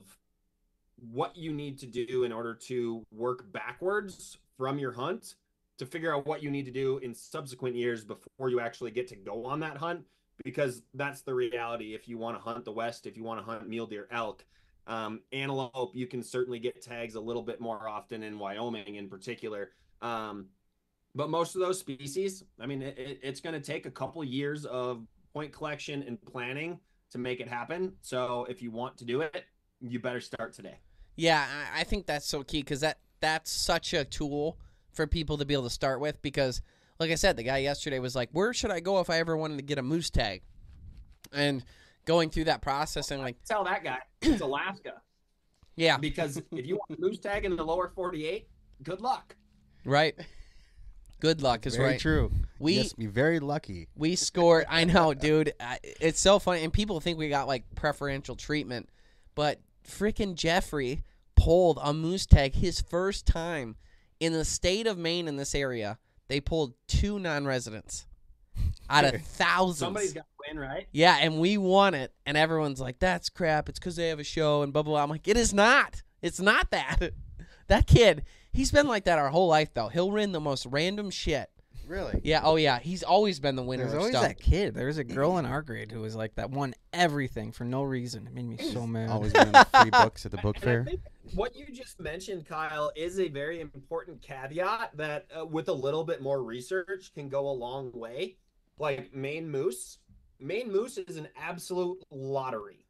[1.11, 5.35] what you need to do in order to work backwards from your hunt
[5.79, 9.07] to figure out what you need to do in subsequent years before you actually get
[9.07, 10.05] to go on that hunt
[10.43, 11.95] because that's the reality.
[11.95, 14.45] If you want to hunt the west if you want to hunt mule deer elk
[14.85, 19.09] um, antelope you can certainly get tags a little bit more often in wyoming in
[19.09, 19.71] particular.
[20.01, 20.47] Um,
[21.15, 24.65] but most of those species i mean it, it's going to take a couple years
[24.65, 29.21] of point collection and planning to make it happen so if you want to do
[29.21, 29.45] it
[29.81, 30.77] you better start today
[31.15, 31.45] yeah
[31.75, 34.57] i, think that's so key because that that's such a tool
[34.91, 36.61] for people to be able to start with because
[36.99, 39.35] like I said, the guy yesterday was like, "Where should I go if I ever
[39.35, 40.41] wanted to get a moose tag?"
[41.31, 41.63] And
[42.05, 45.01] going through that process and like tell that guy it's Alaska.
[45.75, 45.97] Yeah.
[45.97, 48.47] Because if you want a moose tag in the lower 48,
[48.83, 49.35] good luck.
[49.85, 50.15] Right.
[51.23, 51.99] Good luck is very right.
[52.01, 52.33] true.
[52.59, 53.87] We yes, be very lucky.
[53.95, 54.65] we scored.
[54.69, 55.53] I know, dude.
[56.01, 58.89] It's so funny, and people think we got like preferential treatment,
[59.33, 61.01] but freaking Jeffrey
[61.37, 63.77] pulled a moose tag his first time
[64.19, 65.97] in the state of Maine in this area.
[66.27, 68.05] They pulled two non-residents
[68.89, 69.79] out of thousands.
[69.79, 70.87] Somebody's got to win, right?
[70.91, 73.69] Yeah, and we won it, and everyone's like, "That's crap.
[73.69, 75.03] It's because they have a show and blah blah." blah.
[75.03, 76.03] I'm like, "It is not.
[76.21, 77.13] It's not that.
[77.67, 79.87] that kid, he's been like that our whole life, though.
[79.89, 81.49] He'll win the most random shit.
[81.85, 82.21] Really?
[82.23, 82.41] Yeah.
[82.43, 82.79] Oh yeah.
[82.79, 84.23] He's always been the winner There's of always stuff.
[84.23, 84.73] that kid.
[84.73, 87.83] There was a girl in our grade who was like that, won everything for no
[87.83, 88.25] reason.
[88.25, 89.09] It made me so mad.
[89.09, 90.85] Always winning the free books at the book And fair.
[91.33, 96.05] what you just mentioned, Kyle, is a very important caveat that uh, with a little
[96.05, 98.37] bit more research can go a long way.
[98.79, 99.97] Like Maine Moose,
[100.39, 102.85] Maine Moose is an absolute lottery.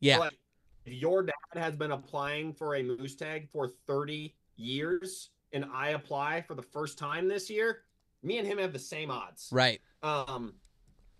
[0.00, 0.18] Yeah.
[0.18, 0.38] Like,
[0.86, 5.90] if your dad has been applying for a moose tag for 30 years and I
[5.90, 7.82] apply for the first time this year,
[8.22, 9.48] me and him have the same odds.
[9.50, 9.80] Right.
[10.02, 10.54] Um,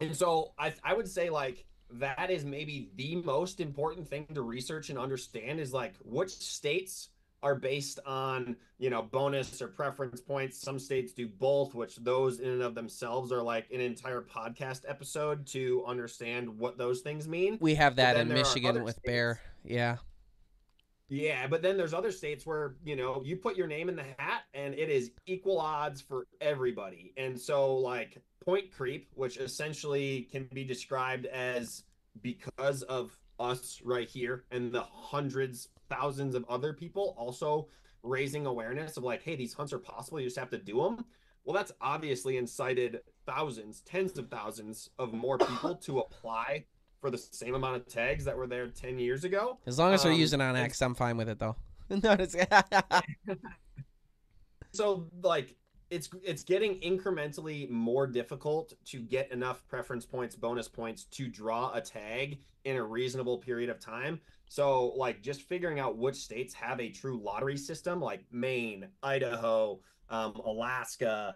[0.01, 4.43] and so I I would say like that is maybe the most important thing to
[4.43, 7.09] research and understand is like which states
[7.43, 10.61] are based on you know bonus or preference points.
[10.61, 14.83] Some states do both, which those in and of themselves are like an entire podcast
[14.87, 17.59] episode to understand what those things mean.
[17.61, 19.41] We have that in Michigan with states- Bear.
[19.65, 19.97] Yeah.
[21.11, 24.05] Yeah, but then there's other states where, you know, you put your name in the
[24.17, 27.13] hat and it is equal odds for everybody.
[27.17, 31.83] And so like point creep, which essentially can be described as
[32.23, 37.67] because of us right here and the hundreds, thousands of other people also
[38.05, 41.05] raising awareness of like, hey, these hunts are possible, you just have to do them.
[41.45, 46.67] Well, that's obviously incited thousands, tens of thousands of more people to apply
[47.01, 49.59] for the same amount of tags that were there 10 years ago.
[49.67, 51.57] As long as they're Um, using on and- X, I'm fine with it though.
[51.91, 52.37] no, it's,
[54.73, 55.57] so like
[55.91, 61.73] it's it's getting incrementally more difficult to get enough preference points bonus points to draw
[61.75, 66.55] a tag in a reasonable period of time so like just figuring out which states
[66.55, 71.35] have a true lottery system like maine idaho um, alaska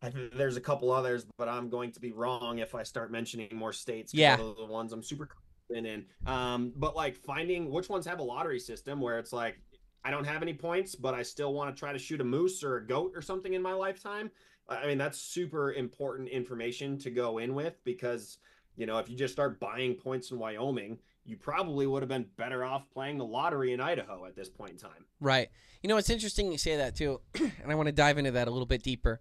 [0.00, 3.10] I think there's a couple others but i'm going to be wrong if i start
[3.10, 4.14] mentioning more states.
[4.14, 4.36] Yeah.
[4.36, 8.60] the ones i'm super confident in um, but like finding which ones have a lottery
[8.60, 9.58] system where it's like
[10.04, 12.62] I don't have any points, but I still want to try to shoot a moose
[12.62, 14.30] or a goat or something in my lifetime.
[14.68, 18.38] I mean, that's super important information to go in with because,
[18.76, 22.26] you know, if you just start buying points in Wyoming, you probably would have been
[22.36, 25.04] better off playing the lottery in Idaho at this point in time.
[25.20, 25.48] Right.
[25.82, 28.48] You know, it's interesting you say that too, and I want to dive into that
[28.48, 29.20] a little bit deeper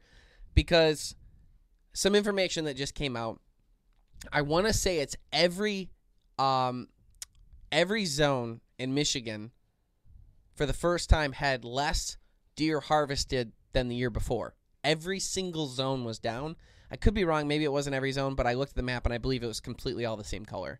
[0.57, 1.13] because
[1.93, 3.39] some information that just came out.
[4.33, 5.91] I want to say it's every
[6.39, 6.87] um
[7.71, 9.51] every zone in Michigan
[10.55, 12.17] for the first time had less
[12.55, 14.55] deer harvested than the year before.
[14.83, 16.55] Every single zone was down.
[16.89, 17.47] I could be wrong.
[17.47, 19.47] Maybe it wasn't every zone, but I looked at the map and I believe it
[19.47, 20.79] was completely all the same color.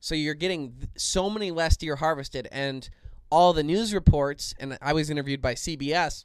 [0.00, 2.90] So you're getting so many less deer harvested, and
[3.30, 4.56] all the news reports.
[4.58, 6.24] And I was interviewed by CBS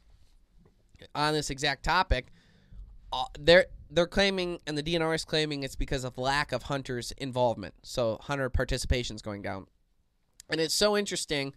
[1.14, 2.32] on this exact topic.
[3.12, 7.12] Uh, they're they're claiming, and the DNR is claiming it's because of lack of hunters'
[7.12, 7.74] involvement.
[7.82, 9.66] So hunter participation is going down,
[10.48, 11.54] and it's so interesting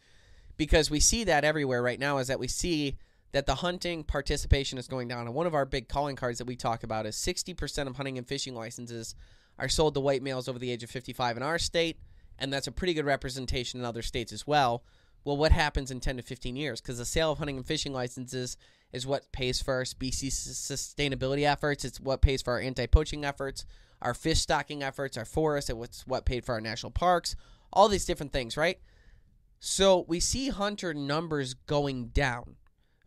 [0.57, 2.17] because we see that everywhere right now.
[2.17, 2.97] Is that we see
[3.33, 5.25] that the hunting participation is going down.
[5.25, 8.17] And one of our big calling cards that we talk about is 60% of hunting
[8.17, 9.15] and fishing licenses
[9.59, 11.97] are sold to white males over the age of 55 in our state,
[12.39, 14.83] and that's a pretty good representation in other states as well.
[15.25, 16.81] Well, what happens in 10 to 15 years?
[16.81, 18.57] Because the sale of hunting and fishing licenses
[18.93, 21.83] is what pays for our species sustainability efforts.
[21.83, 23.65] It's what pays for our anti-poaching efforts,
[24.01, 25.69] our fish stocking efforts, our forests.
[25.69, 27.35] It's what paid for our national parks.
[27.73, 28.79] All these different things, right?
[29.59, 32.57] So we see hunter numbers going down.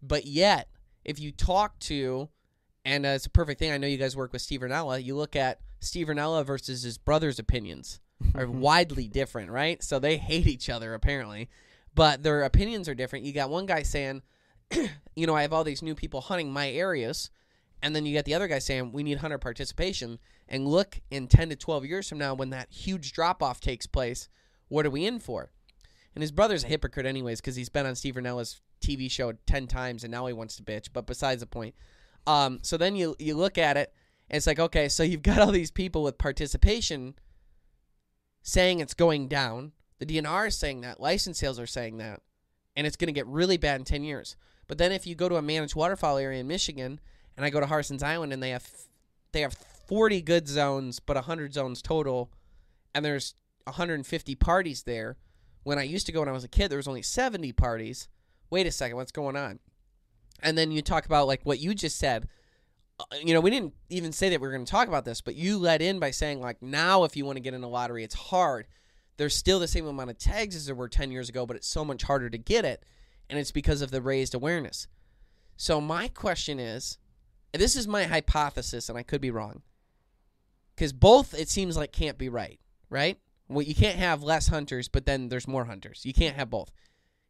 [0.02, 0.68] But yet,
[1.04, 2.28] if you talk to,
[2.84, 5.14] and uh, it's a perfect thing, I know you guys work with Steve Rinella, you
[5.14, 8.00] look at Steve Rinella versus his brother's opinions
[8.34, 9.82] are widely different, right?
[9.82, 11.48] So they hate each other, apparently.
[11.94, 13.24] But their opinions are different.
[13.24, 14.22] You got one guy saying,
[15.14, 17.30] you know, I have all these new people hunting my areas.
[17.82, 20.18] And then you get the other guy saying, we need hunter participation.
[20.48, 23.86] And look, in 10 to 12 years from now, when that huge drop off takes
[23.86, 24.28] place,
[24.68, 25.50] what are we in for?
[26.14, 29.66] And his brother's a hypocrite, anyways, because he's been on Steve Rinella's TV show 10
[29.66, 30.88] times and now he wants to bitch.
[30.92, 31.74] But besides the point.
[32.26, 33.92] Um, so then you, you look at it,
[34.30, 37.14] and it's like, okay, so you've got all these people with participation
[38.42, 39.72] saying it's going down.
[39.98, 41.00] The DNR is saying that.
[41.00, 42.22] License sales are saying that.
[42.74, 44.36] And it's going to get really bad in 10 years.
[44.68, 47.00] But then if you go to a managed waterfowl area in Michigan,
[47.36, 48.68] and I go to Harsens Island, and they have
[49.32, 52.30] they have 40 good zones, but 100 zones total,
[52.94, 55.16] and there's 150 parties there.
[55.62, 58.08] When I used to go when I was a kid, there was only 70 parties.
[58.50, 59.58] Wait a second, what's going on?
[60.42, 62.28] And then you talk about like what you just said.
[62.98, 65.20] Uh, you know, we didn't even say that we were going to talk about this,
[65.20, 67.68] but you led in by saying like now if you want to get in a
[67.68, 68.66] lottery, it's hard.
[69.16, 71.66] There's still the same amount of tags as there were 10 years ago, but it's
[71.66, 72.84] so much harder to get it,
[73.28, 74.86] and it's because of the raised awareness.
[75.56, 76.98] So my question is,
[77.52, 79.62] and this is my hypothesis, and I could be wrong,
[80.74, 82.60] because both it seems like can't be right,
[82.90, 83.18] right?
[83.48, 86.02] Well, you can't have less hunters, but then there's more hunters.
[86.04, 86.70] You can't have both.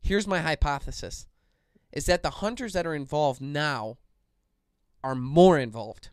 [0.00, 1.26] Here's my hypothesis:
[1.92, 3.98] is that the hunters that are involved now
[5.04, 6.10] are more involved.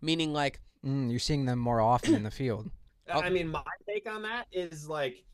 [0.00, 2.70] Meaning, like, Mm, you're seeing them more often in the field.
[3.10, 5.24] I mean, my take on that is like,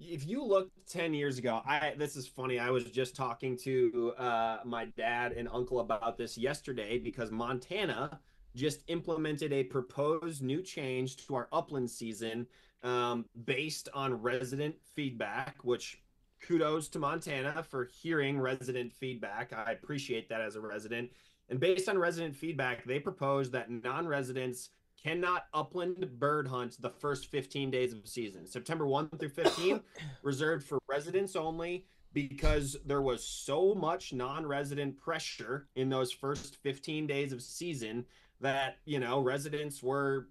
[0.00, 2.58] if you look 10 years ago, I this is funny.
[2.58, 8.18] I was just talking to uh, my dad and uncle about this yesterday because Montana
[8.56, 12.46] just implemented a proposed new change to our upland season
[12.82, 16.02] um, based on resident feedback, which
[16.40, 19.52] kudos to Montana for hearing resident feedback.
[19.52, 21.10] I appreciate that as a resident.
[21.50, 24.70] And based on resident feedback, they proposed that non residents
[25.02, 28.46] cannot upland bird hunt the first 15 days of the season.
[28.46, 29.80] September 1 through 15,
[30.22, 37.06] reserved for residents only because there was so much non-resident pressure in those first 15
[37.06, 38.04] days of season
[38.40, 40.28] that, you know, residents were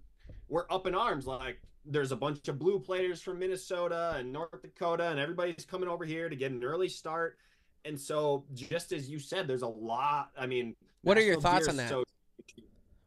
[0.48, 4.60] were up in arms like there's a bunch of blue players from Minnesota and North
[4.62, 7.38] Dakota and everybody's coming over here to get an early start.
[7.84, 11.68] And so just as you said there's a lot, I mean, What are your thoughts
[11.68, 11.88] on that?
[11.88, 12.04] so-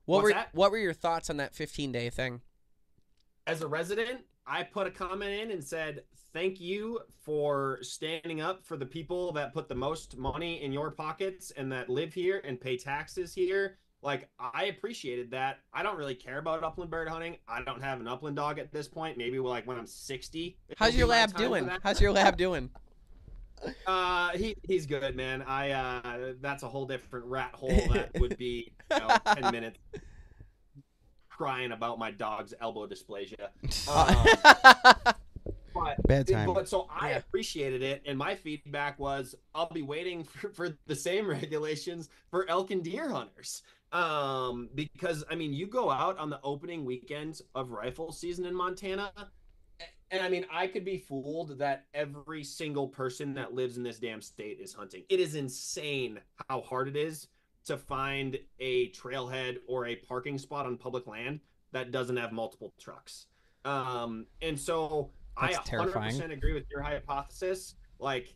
[0.05, 0.49] what What's were that?
[0.53, 2.41] what were your thoughts on that 15 day thing?
[3.45, 8.65] as a resident, I put a comment in and said, Thank you for standing up
[8.65, 12.41] for the people that put the most money in your pockets and that live here
[12.43, 13.77] and pay taxes here.
[14.01, 15.59] Like, I appreciated that.
[15.73, 17.37] I don't really care about upland bird hunting.
[17.47, 19.15] I don't have an upland dog at this point.
[19.17, 20.57] Maybe like when I'm 60.
[20.75, 21.69] How's your lab doing?
[21.83, 22.69] How's your lab doing?
[23.85, 25.41] Uh, he he's good, man.
[25.41, 29.77] I uh, that's a whole different rat hole that would be you know, ten minutes
[31.29, 33.49] crying about my dog's elbow dysplasia.
[33.87, 34.25] Um,
[35.73, 36.53] but Bad time.
[36.53, 37.17] but so I Yeah.
[37.17, 42.47] appreciated it, and my feedback was I'll be waiting for, for the same regulations for
[42.49, 43.63] elk and deer hunters.
[43.91, 48.55] Um, because I mean, you go out on the opening weekends of rifle season in
[48.55, 49.11] Montana,
[50.13, 53.97] and I mean, I could be fooled that every single person that lives in this
[53.97, 55.03] damn state is hunting.
[55.09, 57.29] It is insane how hard it is
[57.65, 61.39] to find a trailhead or a parking spot on public land
[61.71, 63.25] that doesn't have multiple trucks.
[63.65, 65.09] Um, and so
[65.41, 66.21] That's I 100% terrifying.
[66.31, 67.73] agree with your hypothesis.
[67.97, 68.35] Like,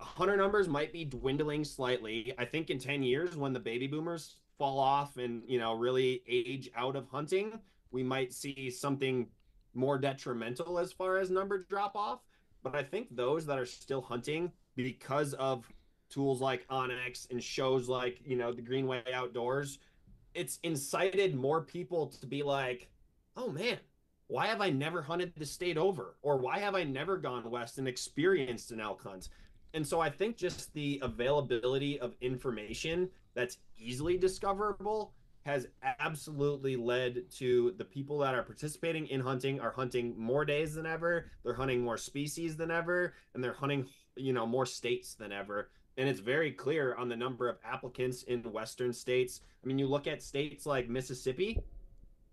[0.00, 2.34] hunter numbers might be dwindling slightly.
[2.36, 6.22] I think in 10 years, when the baby boomers fall off and, you know, really
[6.28, 7.58] age out of hunting,
[7.92, 9.28] we might see something
[9.74, 12.20] more detrimental as far as number drop off.
[12.62, 15.70] But I think those that are still hunting because of
[16.10, 19.78] tools like onX and shows like, you know, the Greenway Outdoors,
[20.34, 22.88] it's incited more people to be like,
[23.36, 23.78] oh man,
[24.28, 26.16] why have I never hunted the state over?
[26.22, 29.28] Or why have I never gone west and experienced an elk hunt?
[29.74, 35.12] And so I think just the availability of information that's easily discoverable
[35.44, 35.66] has
[35.98, 40.86] absolutely led to the people that are participating in hunting are hunting more days than
[40.86, 41.30] ever.
[41.44, 45.70] They're hunting more species than ever, and they're hunting, you know, more states than ever.
[45.98, 49.42] And it's very clear on the number of applicants in western states.
[49.62, 51.60] I mean, you look at states like Mississippi,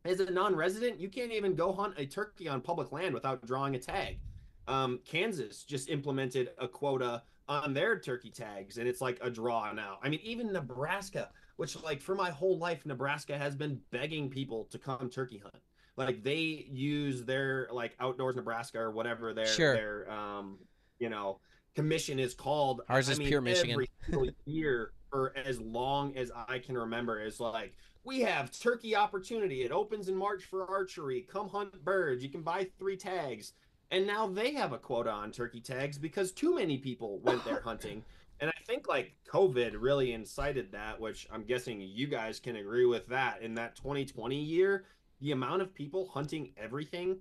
[0.06, 3.76] as a non-resident, you can't even go hunt a turkey on public land without drawing
[3.76, 4.20] a tag.
[4.68, 9.72] Um, Kansas just implemented a quota on their turkey tags, and it's like a draw
[9.74, 10.00] now.
[10.02, 14.66] I mean, even Nebraska, which like for my whole life, Nebraska has been begging people
[14.72, 15.62] to come turkey hunt.
[15.98, 19.74] Like they use their like outdoors Nebraska or whatever their Sure.
[19.74, 20.58] their um
[21.00, 21.40] you know
[21.76, 22.82] commission is called.
[22.90, 23.72] Ours I is mean, Pure Michigan.
[23.72, 28.96] Every single year for as long as I can remember is like we have turkey
[28.96, 29.62] opportunity.
[29.64, 31.28] It opens in March for archery.
[31.32, 32.24] Come hunt birds.
[32.24, 33.54] You can buy three tags.
[33.92, 37.60] And now they have a quota on turkey tags because too many people went there
[37.66, 38.04] hunting.
[38.42, 42.86] And I think like COVID really incited that, which I'm guessing you guys can agree
[42.86, 43.42] with that.
[43.44, 44.86] In that 2020 year,
[45.22, 47.18] the amount of people hunting everything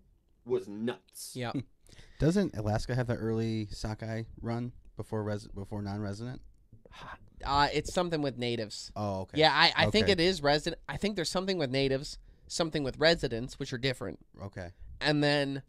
[0.47, 1.33] was nuts.
[1.35, 1.53] Yeah.
[2.19, 6.41] Doesn't Alaska have the early sockeye run before res- before non-resident?
[7.45, 8.91] Uh, it's something with natives.
[8.97, 9.39] Oh, okay.
[9.39, 10.81] Yeah, I, I think it is resident.
[10.89, 14.19] I think there's something with natives, something with residents, which are different.
[14.43, 14.71] Okay.
[15.01, 15.63] And then,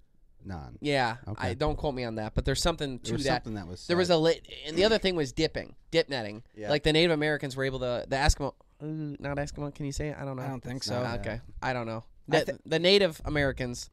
[0.44, 0.78] Non.
[0.82, 1.50] yeah, Okay.
[1.50, 3.44] I don't quote me on that, but there's something There to was that.
[3.44, 3.86] something that was.
[3.88, 6.44] There was a lit, and the other thing was dipping, dip netting.
[6.56, 6.70] Yeah.
[6.70, 8.86] Like the Native Americans were able to, the Eskimo, uh,
[9.20, 9.74] not Eskimo.
[9.74, 10.18] Can you say it?
[10.20, 10.44] I don't know.
[10.44, 11.02] I don't think so.
[11.04, 12.04] not- okay, I don't know.
[12.32, 13.90] I The, the Native Americans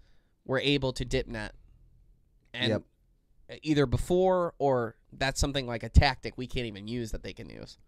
[0.47, 1.55] were able to dip net,
[2.55, 2.83] and Yep.
[3.63, 7.49] either before or that's something like a tactic we can't even use that they can
[7.51, 7.79] use.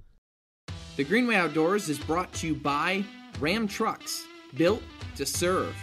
[0.97, 3.05] The Green Way Outdoors is brought to you by
[3.39, 4.83] Ram Trucks, built
[5.17, 5.75] to serve.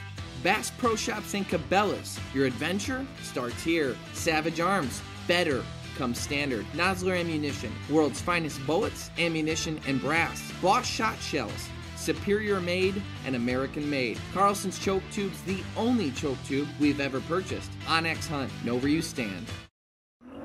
[0.44, 2.20] Bass Pro Shops and Cabela's.
[2.34, 3.96] Your adventure starts here.
[4.14, 5.64] Savage Arms, better
[5.98, 6.66] comes standard.
[6.74, 10.52] Nosler Ammunition, world's finest bullets, ammunition, and brass.
[10.62, 14.20] Boss Shot Shells, superior made and American made.
[14.34, 17.72] Carlson's Choke Tube's the only choke tube we've ever purchased.
[17.86, 19.48] onX Hunt, know where you stand.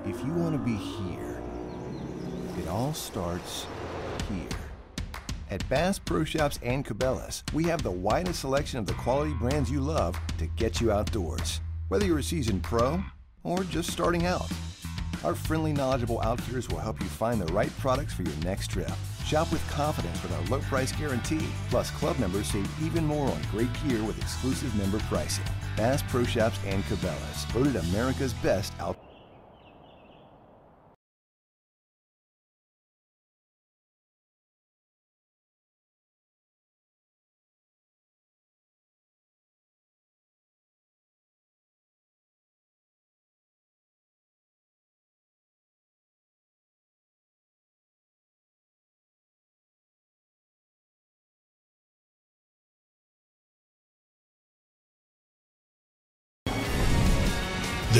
[0.07, 1.43] If you want to be here,
[2.59, 3.67] it all starts.
[5.53, 9.71] At Bass Pro Shops and Cabela's, we have the widest selection of the quality brands
[9.71, 11.61] you love to get you outdoors.
[11.89, 13.05] Whether you're a seasoned pro
[13.45, 14.51] or just starting out,
[15.23, 18.91] our friendly, knowledgeable outfitters will help you find the right products for your next trip.
[19.27, 21.47] Shop with confidence with our low price guarantee.
[21.69, 25.45] Plus, club members save even more on great gear with exclusive member pricing.
[25.77, 28.97] Bass Pro Shops and Cabela's, voted America's best out.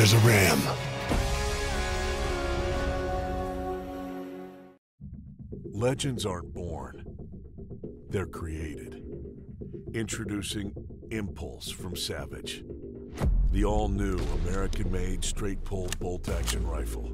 [0.03, 0.61] There's a ram.
[5.71, 7.05] Legends aren't born,
[8.11, 9.01] they're created.
[9.95, 10.75] Introducing
[11.13, 12.65] Impulse from Savage,
[13.53, 17.13] the all new American made straight pull bolt action rifle.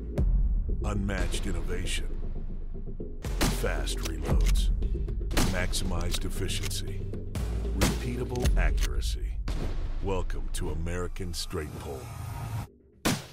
[0.82, 2.08] Unmatched innovation,
[3.60, 4.70] fast reloads,
[5.52, 7.06] maximized efficiency,
[7.80, 9.36] repeatable accuracy.
[10.02, 12.00] Welcome to American Straight Pull.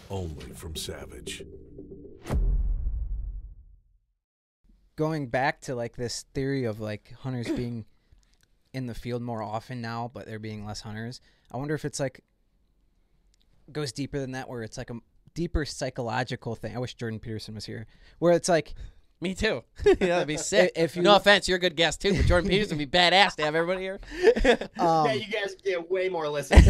[0.09, 1.43] Only from Savage.
[4.95, 7.85] going back to like this theory of like hunters being
[8.73, 11.21] in the field more often now, but there being less hunters.
[11.51, 12.21] I wonder if it's like
[13.71, 14.99] goes deeper than that, where it's like a
[15.33, 16.75] deeper psychological thing.
[16.75, 17.87] I wish Jordan Peterson was here,
[18.19, 18.73] where it's like
[19.21, 19.63] Me too.
[19.85, 20.73] yeah, that'd be sick.
[20.75, 23.35] If you- no offense, you're a good guest too, but Jordan Peterson would be badass
[23.35, 23.99] to have everybody here.
[24.77, 26.67] um, yeah, you guys get way more listens.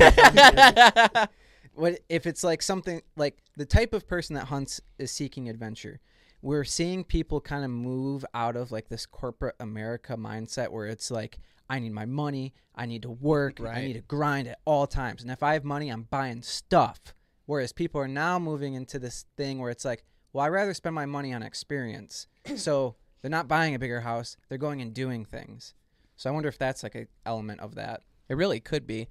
[1.75, 5.99] What if it's like something like the type of person that hunts is seeking adventure.
[6.41, 11.09] We're seeing people kind of move out of like this corporate america mindset where it's
[11.09, 14.85] like i need my money i need to work i need to grind at all
[14.87, 15.21] times.
[15.21, 17.13] And if i have money i'm buying stuff.
[17.47, 20.03] Whereas people are now moving into this thing where it's like
[20.33, 22.27] well i'd rather spend my money on experience.
[22.55, 25.73] So they're not buying a bigger house they're going and doing things.
[26.15, 28.01] So i wonder if that's like an element of that.
[28.29, 29.07] It really could be.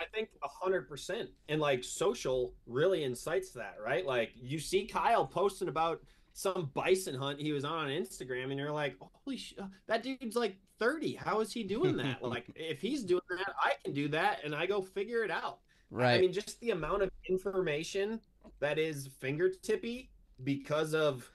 [0.00, 1.30] I think a hundred percent.
[1.48, 4.06] And like social really incites that, right?
[4.06, 6.00] Like you see Kyle posting about
[6.32, 10.02] some bison hunt he was on on Instagram, and you're like, holy sh- uh, that
[10.02, 11.14] dude's like 30.
[11.14, 12.22] How is he doing that?
[12.22, 15.58] like if he's doing that, I can do that, and I go figure it out.
[15.90, 16.14] Right.
[16.14, 18.20] I mean, just the amount of information
[18.60, 20.08] that is fingertippy
[20.44, 21.28] because of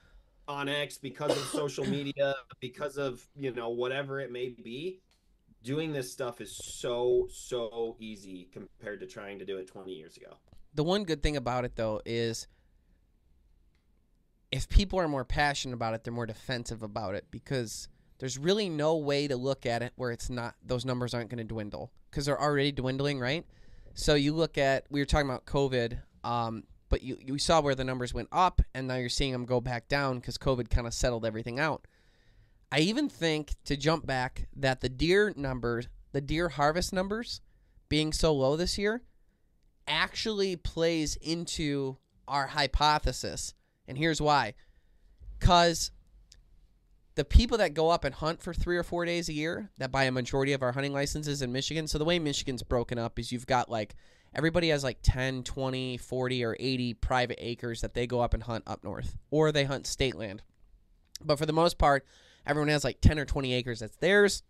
[0.48, 5.00] onX, because of social media, because of you know whatever it may be.
[5.66, 10.16] Doing this stuff is so so easy compared to trying to do it 20 years
[10.16, 10.36] ago.
[10.72, 12.46] the one good thing about it though is
[14.52, 17.88] if people are more passionate about it, they're more defensive about it because
[18.18, 21.38] there's really no way to look at it where it's not those numbers aren't going
[21.38, 23.44] to dwindle because they're already dwindling, right?
[23.94, 27.74] So you look at we were talking about COVID, um, but you you saw where
[27.74, 30.86] the numbers went up, and now you're seeing them go back down because COVID kind
[30.86, 31.86] of settled everything out.
[32.72, 37.40] I even think to jump back that the deer numbers, the deer harvest numbers,
[37.88, 39.02] being so low this year,
[39.86, 41.96] actually plays into
[42.26, 43.54] our hypothesis.
[43.86, 44.54] And here's why.
[45.38, 45.92] Because
[47.14, 49.92] the people that go up and hunt for three or four days a year, that
[49.92, 51.86] buy a majority of our hunting licenses in Michigan.
[51.86, 53.94] So the way Michigan's broken up is you've got like
[54.34, 58.42] everybody has like 10, 20, 40, or 80 private acres that they go up and
[58.42, 60.42] hunt up north, or they hunt state land.
[61.24, 62.04] But for the most part,
[62.46, 64.42] everyone has like 10 or 20 acres that's theirs.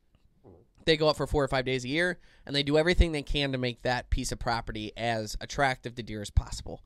[0.84, 3.22] They go up for four or five days a year, and they do everything they
[3.22, 6.84] can to make that piece of property as attractive to deer as possible.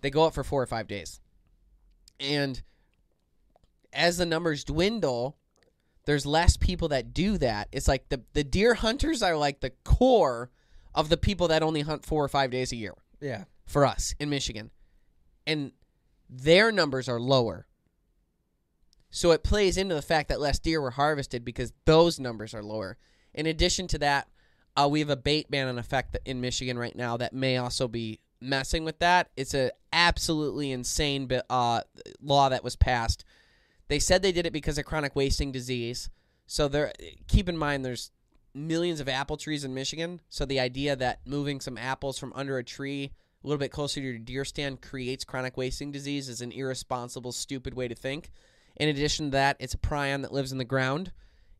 [0.00, 1.20] They go up for four or five days.
[2.18, 2.62] And
[3.92, 5.36] as the numbers dwindle,
[6.06, 7.68] there's less people that do that.
[7.72, 10.50] It's like the, the deer hunters are like the core
[10.94, 13.44] of the people that only hunt four or five days a year Yeah.
[13.66, 14.70] for us in Michigan.
[15.46, 15.72] And
[16.30, 17.66] their numbers are lower.
[19.10, 22.62] So it plays into the fact that less deer were harvested because those numbers are
[22.62, 22.98] lower.
[23.34, 24.28] In addition to that,
[24.76, 27.88] uh, we have a bait ban in effect in Michigan right now that may also
[27.88, 29.30] be messing with that.
[29.36, 31.80] It's an absolutely insane uh,
[32.20, 33.24] law that was passed.
[33.88, 36.10] They said they did it because of chronic wasting disease.
[36.46, 36.92] So there,
[37.28, 38.10] keep in mind, there's
[38.54, 40.20] millions of apple trees in Michigan.
[40.28, 43.12] So the idea that moving some apples from under a tree
[43.44, 47.32] a little bit closer to your deer stand creates chronic wasting disease is an irresponsible,
[47.32, 48.30] stupid way to think.
[48.76, 51.12] In addition to that, it's a prion that lives in the ground.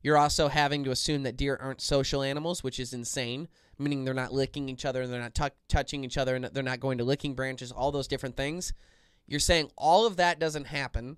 [0.03, 3.49] You're also having to assume that deer aren't social animals, which is insane,
[3.79, 6.63] meaning they're not licking each other and they're not tu- touching each other and they're
[6.63, 8.73] not going to licking branches, all those different things.
[9.27, 11.17] You're saying all of that doesn't happen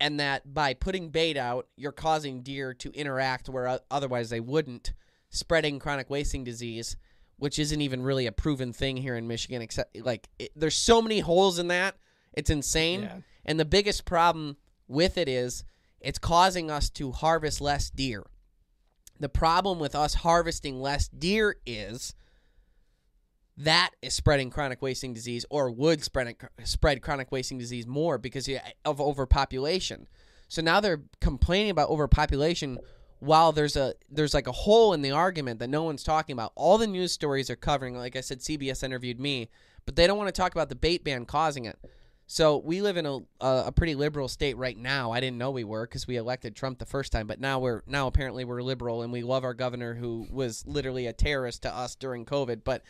[0.00, 4.92] and that by putting bait out, you're causing deer to interact where otherwise they wouldn't,
[5.30, 6.96] spreading chronic wasting disease,
[7.36, 9.62] which isn't even really a proven thing here in Michigan.
[9.62, 11.96] Except like it, there's so many holes in that,
[12.32, 13.02] it's insane.
[13.02, 13.16] Yeah.
[13.44, 14.56] And the biggest problem
[14.88, 15.64] with it is
[16.00, 18.24] it's causing us to harvest less deer.
[19.20, 22.14] The problem with us harvesting less deer is
[23.56, 28.48] that is spreading chronic wasting disease or would spread spread chronic wasting disease more because
[28.84, 30.06] of overpopulation.
[30.46, 32.78] So now they're complaining about overpopulation
[33.18, 36.52] while there's a there's like a hole in the argument that no one's talking about.
[36.54, 39.50] All the news stories are covering like I said CBS interviewed me,
[39.84, 41.78] but they don't want to talk about the bait ban causing it.
[42.30, 45.12] So we live in a a, pretty liberal state right now.
[45.12, 47.82] I didn't know we were because we elected Trump the first time, but now we're
[47.86, 51.74] now apparently we're liberal and we love our governor who was literally a terrorist to
[51.74, 52.64] us during COVID.
[52.64, 52.82] But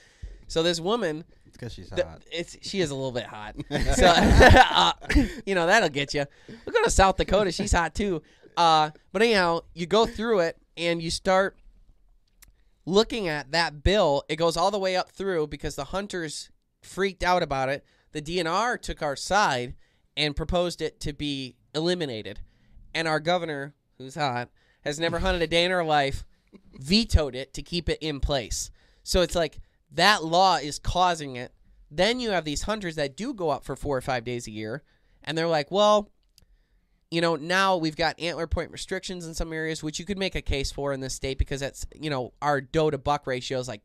[0.48, 1.22] so this woman,
[1.52, 2.22] because she's th- hot.
[2.32, 3.54] it's she is a little bit hot.
[3.94, 4.92] so uh,
[5.46, 6.26] you know that'll get you.
[6.48, 7.52] We'll go to South Dakota.
[7.52, 8.22] She's hot too.
[8.56, 11.56] Uh, but anyhow, you go through it and you start
[12.86, 14.24] looking at that bill.
[14.28, 16.50] It goes all the way up through because the hunters
[16.82, 17.84] freaked out about it.
[18.12, 19.74] The DNR took our side
[20.16, 22.40] and proposed it to be eliminated.
[22.94, 24.50] And our governor, who's hot,
[24.82, 26.24] has never hunted a day in her life,
[26.74, 28.70] vetoed it to keep it in place.
[29.02, 29.60] So it's like
[29.92, 31.52] that law is causing it.
[31.90, 34.50] Then you have these hunters that do go up for four or five days a
[34.50, 34.82] year,
[35.24, 36.10] and they're like, well,
[37.10, 40.34] you know, now we've got antler point restrictions in some areas, which you could make
[40.34, 43.58] a case for in this state because that's, you know, our doe to buck ratio
[43.58, 43.80] is like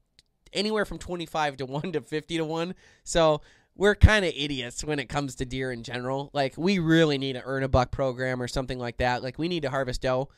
[0.52, 2.76] anywhere from 25 to 1 to 50 to 1.
[3.06, 3.42] So
[3.76, 6.30] we're kind of idiots when it comes to deer in general.
[6.34, 9.24] Like, we really need to earn a buck program or something like that.
[9.24, 10.30] Like, we need to harvest doe.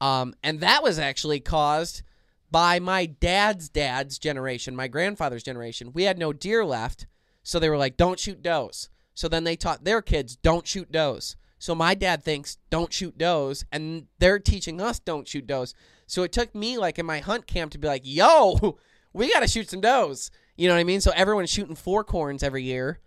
[0.00, 2.02] Um, and that was actually caused
[2.50, 5.92] by my dad's dad's generation, my grandfather's generation.
[5.92, 7.06] We had no deer left,
[7.42, 10.92] so they were like, "Don't shoot does." So then they taught their kids, "Don't shoot
[10.92, 15.74] does." So my dad thinks, "Don't shoot does," and they're teaching us, "Don't shoot does."
[16.06, 18.78] So it took me like in my hunt camp to be like, "Yo,
[19.12, 21.00] we got to shoot some does." You know what I mean?
[21.00, 23.00] So everyone's shooting forkhorns every year,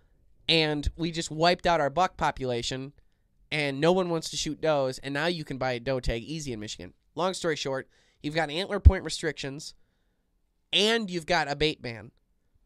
[0.49, 2.93] and we just wiped out our buck population,
[3.51, 4.99] and no one wants to shoot does.
[4.99, 6.93] And now you can buy a doe tag easy in Michigan.
[7.15, 7.87] Long story short,
[8.21, 9.73] you've got antler point restrictions,
[10.73, 12.11] and you've got a bait ban.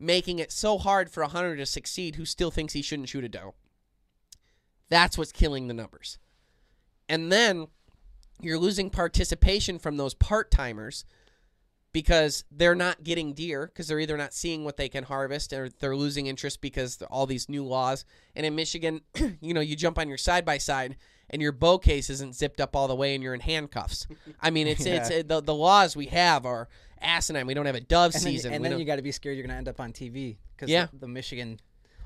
[0.01, 3.23] making it so hard for a hunter to succeed who still thinks he shouldn't shoot
[3.23, 3.53] a doe.
[4.89, 6.17] That's what's killing the numbers.
[7.07, 7.67] And then
[8.41, 11.05] you're losing participation from those part timers
[11.93, 15.69] because they're not getting deer because they're either not seeing what they can harvest or
[15.79, 18.05] they're losing interest because all these new laws.
[18.35, 19.01] And in Michigan,
[19.41, 20.95] you know, you jump on your side by side
[21.29, 24.07] and your bow case isn't zipped up all the way and you're in handcuffs.
[24.41, 26.67] I mean, it's it's it, the the laws we have are
[27.01, 27.47] asinine.
[27.47, 28.53] We don't have a dove And then, season.
[28.53, 29.91] and We then don't- you got to be scared you're going to end up on
[29.91, 30.87] TV because Yeah.
[30.93, 31.59] the, the Michigan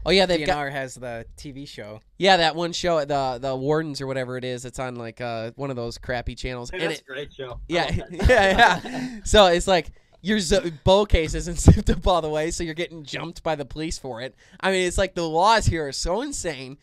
[0.06, 2.02] oh yeah, they've got has the TV show.
[2.18, 4.66] yeah that one show the the wardens or whatever it is.
[4.66, 6.70] It's on like uh one of those crappy channels.
[6.70, 7.60] Hey, and that's it, a great show.
[7.68, 9.20] Yeah, yeah, yeah.
[9.24, 9.92] So it's like
[10.22, 13.56] your z- bow case isn't zipped up all the way, so you're getting jumped by
[13.56, 14.36] the police for it.
[14.60, 16.78] I mean, it's like the laws here are so insane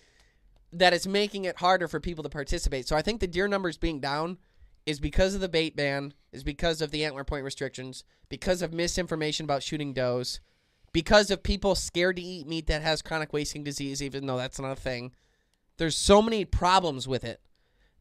[0.73, 2.89] that it's making it harder for people to participate.
[2.89, 4.39] So I think the deer numbers being down
[4.87, 8.73] is because of the bait ban, is because of the antler point restrictions, because of
[8.73, 10.41] misinformation about shooting does,
[10.93, 14.61] because of people scared to eat meat that has chronic wasting disease, even though that's
[14.61, 15.13] not a thing.
[15.79, 17.41] There's so many problems with it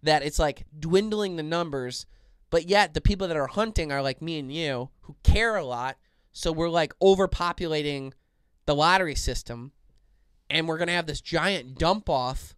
[0.04, 2.06] that it's like dwindling the numbers,
[2.50, 5.64] but yet the people that are hunting are like me and you who care a
[5.64, 5.98] lot.
[6.34, 8.14] So we're like overpopulating
[8.66, 9.72] the lottery system,
[10.50, 12.56] and we're gonna have this giant dump off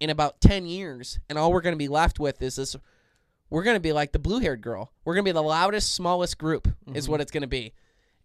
[0.00, 2.76] in about ten years, and all we're gonna be left with is this.
[3.50, 4.92] We're gonna be like the blue haired girl.
[5.04, 7.22] We're gonna be the loudest, smallest group, is what mm-hmm.
[7.22, 7.74] it's gonna be.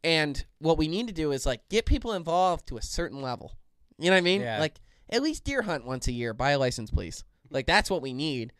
[0.03, 3.53] And what we need to do is like get people involved to a certain level.
[3.97, 4.41] You know what I mean?
[4.41, 4.59] Yeah.
[4.59, 4.79] Like
[5.09, 6.33] at least deer hunt once a year.
[6.33, 7.23] Buy a license, please.
[7.49, 8.53] Like that's what we need.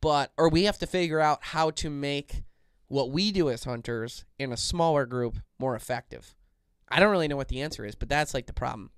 [0.00, 2.42] But or we have to figure out how to make
[2.88, 6.34] what we do as hunters in a smaller group more effective.
[6.88, 8.90] I don't really know what the answer is, but that's like the problem.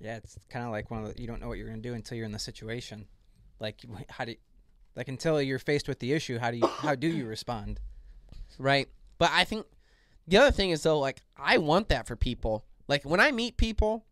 [0.00, 1.88] Yeah, it's kind of like one of the, you don't know what you're going to
[1.88, 3.06] do until you're in the situation.
[3.60, 4.38] Like how do you,
[4.96, 7.80] like until you're faced with the issue, how do you how do you respond?
[8.58, 8.88] Right.
[9.18, 9.66] But I think
[10.26, 12.64] the other thing is though, like I want that for people.
[12.88, 14.04] Like when I meet people,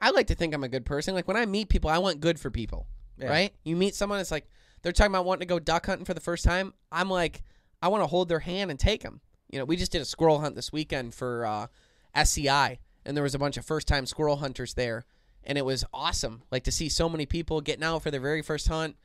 [0.00, 1.14] I like to think I'm a good person.
[1.14, 2.86] Like when I meet people, I want good for people.
[3.18, 3.28] Yeah.
[3.28, 3.54] Right?
[3.64, 4.48] You meet someone, it's like
[4.82, 6.72] they're talking about wanting to go duck hunting for the first time.
[6.92, 7.42] I'm like,
[7.82, 9.20] I want to hold their hand and take them.
[9.50, 11.66] You know, we just did a squirrel hunt this weekend for uh,
[12.14, 15.04] SCI, and there was a bunch of first time squirrel hunters there,
[15.44, 16.42] and it was awesome.
[16.50, 18.96] Like to see so many people getting out for their very first hunt.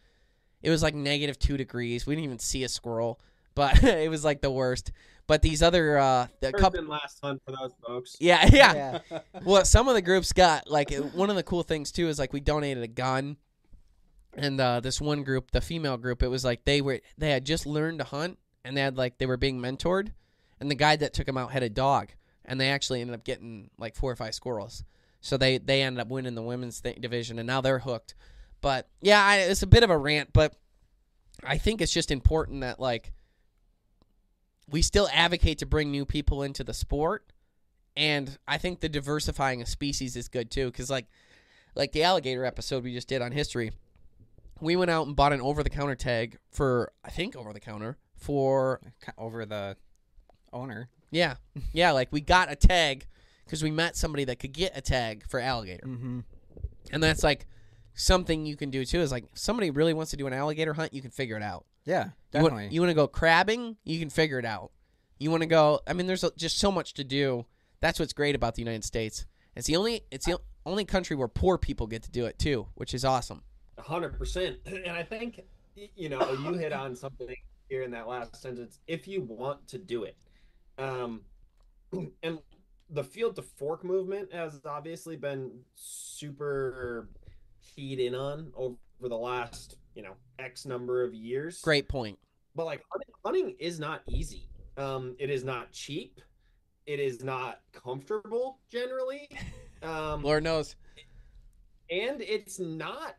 [0.61, 2.05] It was like negative two degrees.
[2.05, 3.19] We didn't even see a squirrel,
[3.55, 4.91] but it was like the worst.
[5.25, 8.17] But these other uh, the First couple, and last hunt for those folks.
[8.19, 8.99] yeah, yeah,
[9.45, 12.33] well, some of the groups got like one of the cool things too is like
[12.33, 13.37] we donated a gun,
[14.33, 17.45] and uh, this one group, the female group, it was like they were they had
[17.45, 20.11] just learned to hunt and they had like they were being mentored,
[20.59, 22.09] and the guy that took them out had a dog,
[22.45, 24.83] and they actually ended up getting like four or five squirrels,
[25.21, 28.15] so they they ended up winning the women's th- division, and now they're hooked.
[28.61, 30.55] But yeah, I, it's a bit of a rant, but
[31.43, 33.11] I think it's just important that like
[34.69, 37.25] we still advocate to bring new people into the sport
[37.95, 41.05] and I think the diversifying of species is good too, because like,
[41.75, 43.71] like the alligator episode we just did on history,
[44.59, 48.81] we went out and bought an over-the-counter tag for I think over-the-counter for
[49.17, 49.77] Over the
[50.51, 50.89] owner.
[51.11, 51.35] yeah,
[51.73, 53.05] yeah, like we got a tag
[53.45, 56.19] because we met somebody that could get a tag for alligator, Mm-hmm.
[56.91, 57.45] and that's like
[57.93, 59.01] something you can do too.
[59.01, 61.43] Is like if somebody really wants to do an alligator hunt, you can figure it
[61.43, 61.65] out.
[61.85, 62.13] Yeah, You want,
[62.53, 62.67] definitely.
[62.71, 63.77] you want to go crabbing?
[63.83, 64.71] You can figure it out.
[65.19, 65.81] You want to go?
[65.87, 67.45] I mean, there's a- just so much to do.
[67.81, 69.25] That's what's great about the United States.
[69.55, 72.67] It's the only it's the only country where poor people get to do it too,
[72.75, 73.43] which is awesome.
[73.77, 74.57] hundred percent.
[74.65, 75.41] And I think
[75.95, 77.35] you know you hit on something
[77.69, 78.79] here in that last sentence.
[78.87, 80.15] If you want to do it,
[80.77, 81.21] um,
[82.23, 82.39] and
[82.89, 87.09] the field to fork movement has obviously been super
[87.75, 91.61] keyed in on over the last you know X number of years.
[91.61, 92.17] Great point.
[92.55, 94.49] but like hunting, hunting is not easy.
[94.77, 96.19] Um, it is not cheap.
[96.85, 99.29] It is not comfortable generally.
[99.83, 100.77] Um, Lord knows.
[101.89, 103.17] and it's not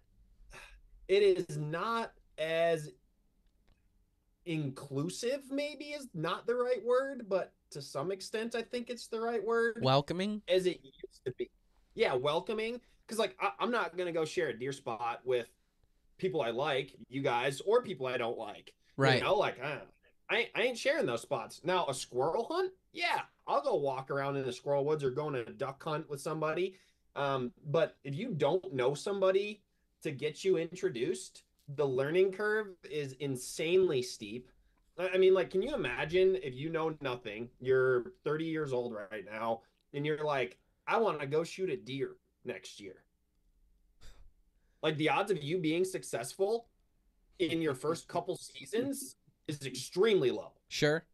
[1.09, 2.89] it is not as
[4.47, 9.21] inclusive maybe is not the right word but to some extent i think it's the
[9.21, 10.41] right word Welcoming.
[10.49, 11.51] as it used to be
[11.95, 15.47] yeah welcoming because like I, i'm not gonna go share a deer spot with
[16.25, 19.19] people i like you guys or people i don't like Right.
[19.19, 23.21] you know like I, ain't- I ain't sharing those spots now a squirrel hunt yeah
[23.47, 26.21] i'll go walk around in the squirrel woods or go on a duck hunt with
[26.21, 26.75] somebody
[27.17, 29.63] um, but if you don't know somebody
[30.03, 31.45] to get you introduced,
[31.77, 34.51] the learning curve is insanely steep.
[34.99, 38.95] I I mean, like, can you imagine if you know nothing, you're 30 years old
[39.13, 39.61] right now,
[39.93, 40.59] and you're like,
[40.89, 43.04] I want to go shoot a deer next year?
[44.85, 46.67] Like, the odds of you being successful
[47.39, 49.17] in your first couple seasons
[49.49, 50.53] is extremely low.
[50.69, 51.07] Sure.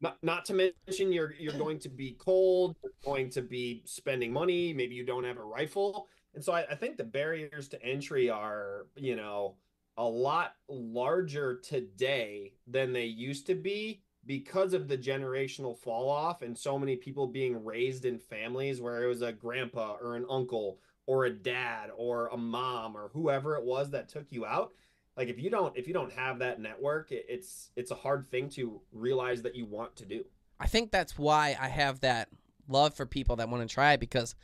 [0.00, 4.32] Not, not to mention you're you're going to be cold, you're going to be spending
[4.32, 4.72] money.
[4.72, 6.06] Maybe you don't have a rifle,
[6.36, 9.56] and so I, I think the barriers to entry are you know
[9.96, 16.42] a lot larger today than they used to be because of the generational fall off
[16.42, 20.26] and so many people being raised in families where it was a grandpa or an
[20.30, 20.78] uncle
[21.08, 24.72] or a dad or a mom or whoever it was that took you out
[25.16, 28.48] like if you don't if you don't have that network it's it's a hard thing
[28.48, 30.24] to realize that you want to do
[30.60, 32.28] I think that's why I have that
[32.68, 34.34] love for people that want to try it because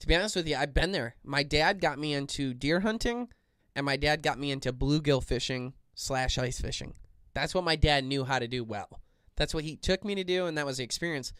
[0.00, 1.16] to be honest with you, I've been there.
[1.24, 3.28] My dad got me into deer hunting
[3.74, 6.94] and my dad got me into bluegill fishing slash ice fishing.
[7.34, 9.00] That's what my dad knew how to do well.
[9.36, 11.32] That's what he took me to do and that was the experience.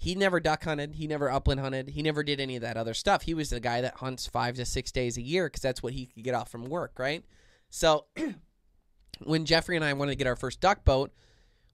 [0.00, 0.94] He never duck hunted.
[0.94, 1.90] He never upland hunted.
[1.90, 3.20] He never did any of that other stuff.
[3.20, 5.92] He was the guy that hunts five to six days a year because that's what
[5.92, 7.22] he could get off from work, right?
[7.68, 8.06] So
[9.24, 11.12] when Jeffrey and I wanted to get our first duck boat,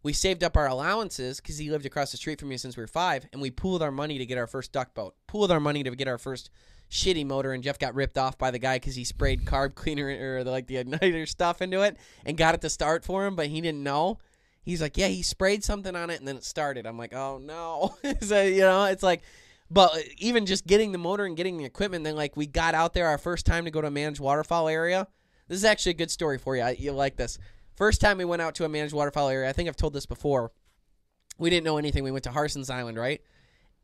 [0.02, 2.82] we saved up our allowances because he lived across the street from me since we
[2.82, 5.14] were five, and we pooled our money to get our first duck boat.
[5.28, 6.50] Pooled our money to get our first
[6.90, 10.08] shitty motor, and Jeff got ripped off by the guy because he sprayed carb cleaner
[10.20, 13.46] or like the igniter stuff into it and got it to start for him, but
[13.46, 14.18] he didn't know.
[14.66, 16.86] He's like, yeah, he sprayed something on it and then it started.
[16.86, 17.96] I'm like, oh no.
[18.20, 19.22] so you know, it's like,
[19.70, 22.92] but even just getting the motor and getting the equipment, then like we got out
[22.92, 25.06] there our first time to go to a managed waterfowl area.
[25.46, 26.62] This is actually a good story for you.
[26.62, 27.38] I, you'll like this.
[27.76, 30.04] First time we went out to a managed waterfowl area, I think I've told this
[30.06, 30.50] before.
[31.38, 32.02] We didn't know anything.
[32.02, 33.20] We went to Harsens Island, right?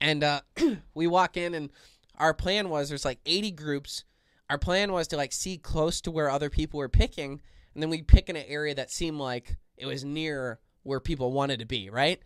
[0.01, 0.41] And uh,
[0.95, 1.71] we walk in, and
[2.19, 4.03] our plan was there's like 80 groups.
[4.51, 7.41] Our plan was to like see close to where other people were picking,
[7.75, 11.33] and then we pick in an area that seemed like it was near where people
[11.33, 12.21] wanted to be, right?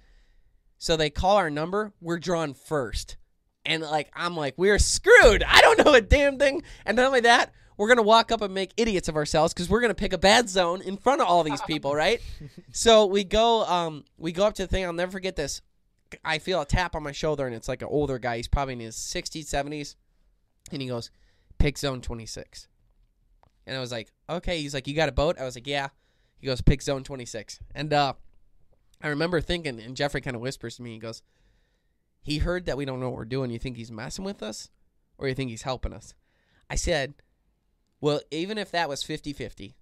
[0.78, 1.92] So they call our number.
[2.00, 3.16] We're drawn first.
[3.64, 5.42] And like I'm like, we're screwed.
[5.46, 6.62] I don't know a damn thing.
[6.84, 9.80] And not only that, we're gonna walk up and make idiots of ourselves because we're
[9.80, 12.20] gonna pick a bad zone in front of all these people, right?
[12.72, 14.84] so we go, um, we go up to the thing.
[14.84, 15.62] I'll never forget this.
[16.24, 18.36] I feel a tap on my shoulder, and it's like an older guy.
[18.36, 19.96] He's probably in his 60s, 70s,
[20.70, 21.10] and he goes,
[21.58, 22.68] "Pick zone 26."
[23.66, 25.88] And I was like, "Okay." He's like, "You got a boat?" I was like, "Yeah."
[26.38, 28.12] He goes, "Pick zone 26." And uh,
[29.02, 31.22] I remember thinking, and Jeffrey kind of whispers to me, he goes,
[32.22, 33.50] He heard that we don't know what we're doing.
[33.50, 34.70] You think he's messing with us?
[35.18, 36.14] Or you think he's helping us?
[36.68, 37.14] I said,
[38.00, 39.76] Well, even if that was 50 50,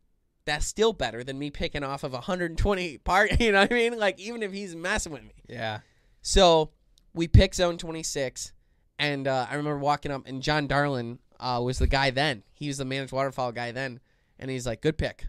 [0.44, 3.30] that's still better than me picking off of 120 part.
[3.40, 3.98] You know what I mean?
[3.98, 5.34] Like, even if he's messing with me.
[5.48, 5.80] Yeah.
[6.22, 6.70] So
[7.14, 8.52] we pick zone 26,
[8.98, 12.42] and uh, I remember walking up, and John Darlin uh, was the guy then.
[12.52, 14.00] He was the managed waterfowl guy then,
[14.38, 15.26] and he's like, "Good pick,"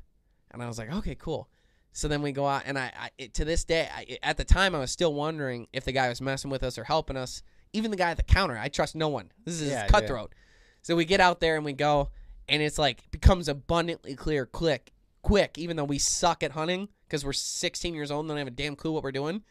[0.52, 1.50] and I was like, "Okay, cool."
[1.96, 4.43] So then we go out, and I, I it, to this day, I, at the
[4.43, 7.41] time, I was still wondering if the guy was messing with us or helping us.
[7.72, 9.32] Even the guy at the counter, I trust no one.
[9.46, 9.88] This is Yeah, yeah.
[9.88, 10.36] cutthroat.
[10.82, 12.10] So we get out there and we go,
[12.50, 14.91] and it's like becomes abundantly clear, quick,
[15.22, 15.58] quick.
[15.58, 18.52] Even though we suck at hunting because we're 16 years old and don't have a
[18.52, 19.41] damn clue what we're doing.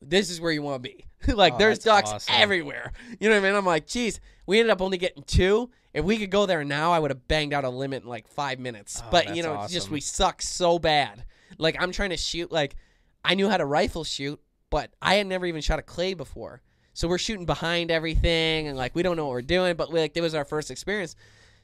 [0.00, 1.06] This is where you want to be.
[1.32, 2.34] like Oh, there's ducks awesome.
[2.36, 2.92] everywhere.
[3.20, 3.56] You know what I mean?
[3.56, 5.70] I'm like, geez, we ended up only getting two.
[5.94, 8.26] If we could go there now, I would have banged out a limit in like
[8.26, 9.00] five minutes.
[9.04, 11.24] Oh, but you know, it's just we suck so bad.
[11.58, 12.50] Like I'm trying to shoot.
[12.52, 12.76] Like
[13.24, 14.40] I knew how to rifle shoot,
[14.70, 16.62] but I had never even shot a clay before.
[16.94, 19.76] So we're shooting behind everything, and like we don't know what we're doing.
[19.76, 21.16] But like it was our first experience.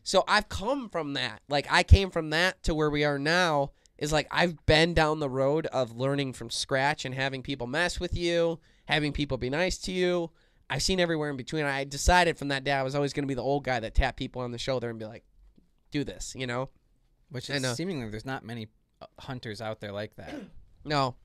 [0.02, 1.42] So I've come from that.
[1.48, 3.72] Like I came from that to where we are now.
[3.98, 7.98] Is like I've been down the road of learning from scratch and having people mess
[7.98, 10.30] with you, having people be nice to you.
[10.70, 11.64] I've seen everywhere in between.
[11.64, 13.94] I decided from that day I was always going to be the old guy that
[13.94, 15.24] tap people on the shoulder and be like,
[15.90, 16.68] "Do this," you know.
[17.30, 17.74] Which is know.
[17.74, 18.68] seemingly there's not many uh,
[19.18, 20.34] hunters out there like that.
[20.84, 21.16] No.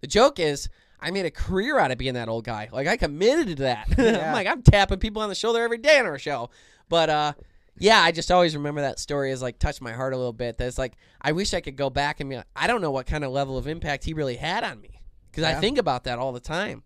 [0.00, 0.68] The joke is
[0.98, 2.68] I made a career out of being that old guy.
[2.72, 3.86] Like I committed to that.
[3.98, 6.50] I'm like I'm tapping people on the shoulder every day on our show.
[6.88, 7.32] But uh
[7.78, 10.58] yeah, I just always remember that story as like touched my heart a little bit.
[10.58, 13.06] That's like I wish I could go back and be like, I don't know what
[13.06, 15.00] kind of level of impact he really had on me
[15.30, 16.82] because I think about that all the time.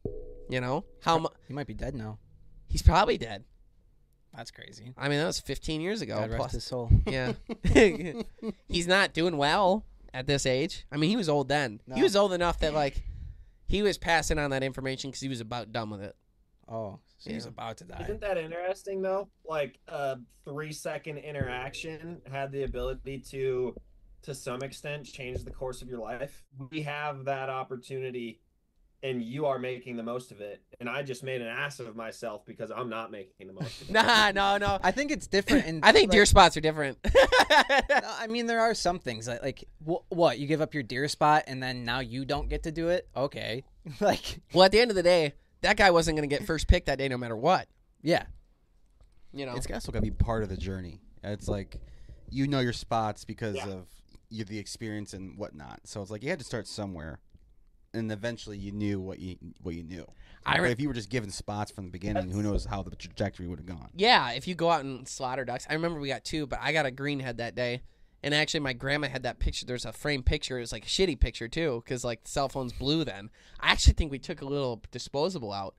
[0.50, 2.18] You know how mu- He might be dead now.
[2.68, 3.44] he's probably dead.
[4.36, 4.92] That's crazy.
[4.98, 6.16] I mean that was 15 years ago.
[6.16, 6.52] God rest plus.
[6.52, 6.90] his soul.
[7.06, 7.32] Yeah.
[8.68, 9.84] He's not doing well
[10.14, 10.86] at this age.
[10.92, 11.80] I mean, he was old then.
[11.94, 13.02] He was old enough that like
[13.66, 16.16] he was passing on that information because he was about done with it.
[16.68, 17.50] Oh, so he's Yeah.
[17.50, 18.02] about to die.
[18.02, 19.28] Isn't that interesting though?
[19.44, 23.74] Like a three second interaction had the ability to,
[24.22, 26.44] to some extent, change the course of your life.
[26.70, 28.40] We have that opportunity,
[29.02, 30.60] and you are making the most of it.
[30.80, 33.88] And I just made an ass of myself because I'm not making the most of
[33.90, 33.92] it.
[33.92, 34.78] Nah, no, no.
[34.82, 35.66] I think it's different.
[35.66, 36.98] In, I think like, deer spots are different.
[37.90, 40.82] No, I mean, there are some things like, like wh- what you give up your
[40.82, 43.08] deer spot and then now you don't get to do it.
[43.16, 43.64] Okay,
[44.00, 45.32] like well, at the end of the day,
[45.62, 47.66] that guy wasn't going to get first pick that day, no matter what.
[48.02, 48.24] yeah,
[49.32, 49.54] You know.
[49.56, 51.00] It's also got to be part of the journey.
[51.24, 51.76] It's like
[52.30, 53.68] you know your spots because Yeah.
[53.68, 53.86] of
[54.30, 55.80] you, the experience and whatnot.
[55.84, 57.18] So it's like you had to start somewhere.
[57.94, 60.06] And eventually you knew what you what you knew.
[60.44, 62.82] I But re- if you were just given spots from the beginning, who knows how
[62.82, 63.90] the trajectory would have gone.
[63.94, 66.72] Yeah, if you go out and slaughter ducks, I remember we got two, but I
[66.72, 67.82] got a greenhead that day,
[68.22, 69.66] and actually my grandma had that picture.
[69.66, 70.58] There's a frame picture.
[70.58, 73.30] It was like a shitty picture too, because like the cell phone's blew then.
[73.60, 75.74] I actually think we took a little disposable out,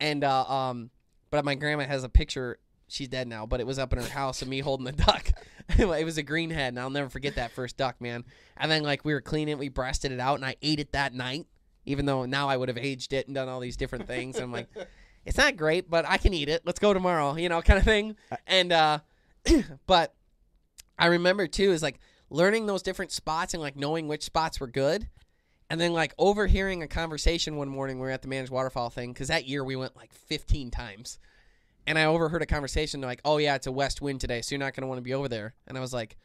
[0.00, 0.90] and uh, um,
[1.30, 2.58] but my grandma has a picture.
[2.94, 5.32] She's dead now, but it was up in her house and me holding the duck.
[5.78, 8.24] it was a greenhead, and I'll never forget that first duck, man.
[8.56, 10.92] And then like we were cleaning it, we breasted it out, and I ate it
[10.92, 11.46] that night.
[11.86, 14.44] Even though now I would have aged it and done all these different things, and
[14.44, 14.68] I'm like,
[15.24, 16.62] it's not great, but I can eat it.
[16.64, 18.16] Let's go tomorrow, you know, kind of thing.
[18.46, 19.00] And uh
[19.86, 20.14] but
[20.98, 21.98] I remember too is like
[22.30, 25.08] learning those different spots and like knowing which spots were good.
[25.68, 29.14] And then like overhearing a conversation one morning we were at the managed waterfowl thing
[29.14, 31.18] cuz that year we went like 15 times.
[31.86, 34.54] And I overheard a conversation they're like, "Oh yeah, it's a west wind today, so
[34.54, 36.16] you're not going to want to be over there." And I was like,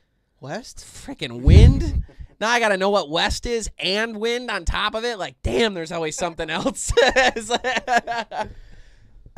[0.41, 0.77] West?
[0.79, 2.05] freaking wind.
[2.39, 5.19] now I got to know what west is and wind on top of it.
[5.19, 6.93] Like, damn, there's always something else.
[7.03, 8.47] I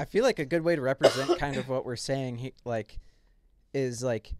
[0.08, 3.00] feel like a good way to represent kind of what we're saying, he, like,
[3.74, 4.34] is like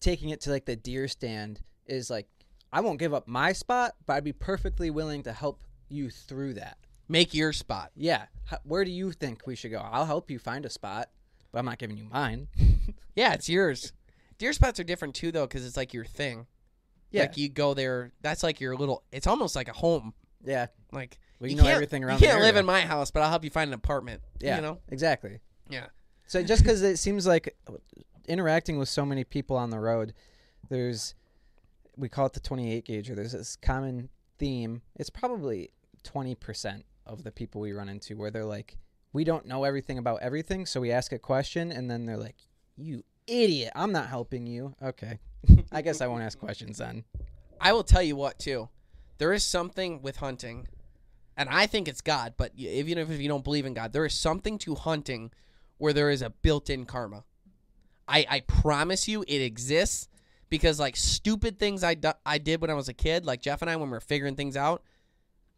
[0.00, 2.28] taking it to like the deer stand is like
[2.72, 6.54] I won't give up my spot, but I'd be perfectly willing to help you through
[6.54, 6.78] that.
[7.10, 7.90] Make your spot.
[7.96, 9.78] Yeah, H- where do you think we should go?
[9.80, 11.10] I'll help you find a spot,
[11.50, 12.48] but I'm not giving you mine.
[13.16, 13.92] Yeah, it's yours.
[14.38, 16.46] Deer spots are different too, though, because it's like your thing.
[17.10, 17.22] Yeah.
[17.22, 18.12] Like you go there.
[18.22, 19.02] That's like your little.
[19.12, 20.14] It's almost like a home.
[20.44, 22.60] Yeah, Like Well, you know can't- everything around You the can't live area.
[22.60, 24.22] in my house, but I'll help you find an apartment.
[24.38, 24.78] yeah, You know.
[24.88, 25.40] exactly.
[25.68, 25.86] Yeah.
[26.28, 27.72] So just because it seems like uh,
[28.28, 30.14] interacting with so many people on the road,
[30.70, 31.14] there's
[31.96, 34.08] we call it the 28 gauge, or there's this common
[34.38, 34.82] theme.
[34.96, 35.70] It's probably
[36.04, 38.76] 20% of the people we run into where they're like,
[39.12, 42.36] we don't know everything about everything, so we ask a question, and then they're like,
[42.76, 43.72] "You idiot!
[43.74, 45.18] I'm not helping you." Okay,
[45.72, 47.04] I guess I won't ask questions then.
[47.60, 48.68] I will tell you what too.
[49.18, 50.68] There is something with hunting,
[51.36, 52.34] and I think it's God.
[52.36, 55.32] But even if you don't believe in God, there is something to hunting
[55.78, 57.24] where there is a built-in karma.
[58.06, 60.08] I I promise you, it exists
[60.48, 63.60] because like stupid things I do, I did when I was a kid, like Jeff
[63.60, 64.84] and I when we were figuring things out,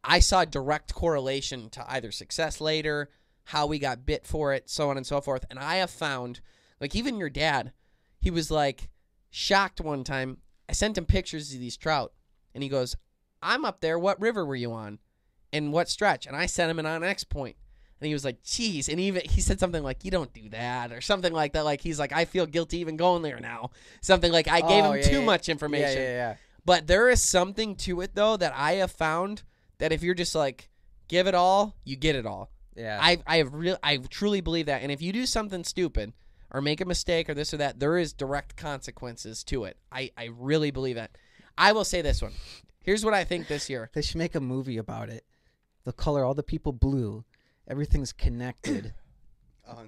[0.04, 3.10] I saw direct correlation to either success later,
[3.44, 5.44] how we got bit for it, so on and so forth.
[5.50, 6.40] And I have found,
[6.80, 7.72] like even your dad,
[8.20, 8.88] he was like
[9.30, 10.38] shocked one time.
[10.68, 12.12] I sent him pictures of these trout,
[12.54, 12.96] and he goes,
[13.42, 13.98] "I'm up there.
[13.98, 14.98] What river were you on,
[15.52, 17.56] and what stretch?" And I sent him an onX point,
[18.00, 20.92] and he was like, "Geez," and even he said something like, "You don't do that,"
[20.92, 21.64] or something like that.
[21.64, 24.92] Like he's like, "I feel guilty even going there now." Something like I gave Oh,
[24.92, 25.24] him yeah, too yeah.
[25.24, 25.98] much information.
[26.02, 26.36] Yeah, yeah, yeah.
[26.64, 29.42] But there is something to it though that I have found
[29.82, 30.70] that if you're just like
[31.08, 32.50] give it all, you get it all.
[32.76, 33.00] Yeah.
[33.02, 34.82] I I have real I truly believe that.
[34.82, 36.12] And if you do something stupid
[36.52, 39.76] or make a mistake or this or that, there is direct consequences to it.
[39.90, 41.18] I I really believe that.
[41.58, 42.32] I will say this one.
[42.84, 43.90] Here's what I think this year.
[43.92, 45.24] They should make a movie about it.
[45.84, 47.24] They'll color all the people blue.
[47.68, 48.94] Everything's connected.
[49.64, 49.86] Um,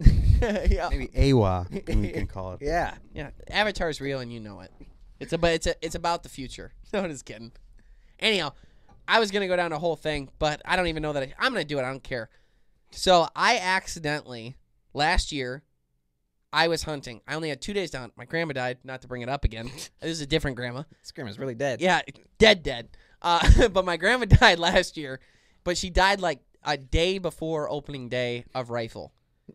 [0.71, 0.89] yeah.
[0.89, 2.59] maybe Eywa, we can call it.
[2.63, 2.95] yeah.
[3.13, 3.31] Yeah.
[3.51, 4.71] Avatar's real and you know it.
[5.19, 6.73] It's about it's a, it's about the future.
[6.93, 7.51] No, just kidding.
[8.21, 8.53] Anyhow,
[9.07, 11.35] I was gonna go down the whole thing, but I don't even know that I,
[11.39, 11.83] I'm gonna do it.
[11.83, 12.31] I don't care.
[12.91, 14.57] So I accidentally
[14.93, 15.63] last year
[16.53, 17.21] I was hunting.
[17.27, 18.13] I only had two days down.
[18.17, 18.79] My grandma died.
[18.85, 19.71] Not to bring it up again.
[20.01, 20.85] This is a different grandma.
[21.03, 21.81] This grandma's really dead.
[21.81, 22.03] Yeah,
[22.39, 22.91] dead, dead.
[23.21, 25.19] Uh, but my grandma died last year,
[25.65, 29.13] but she died like a day before opening day of rifle.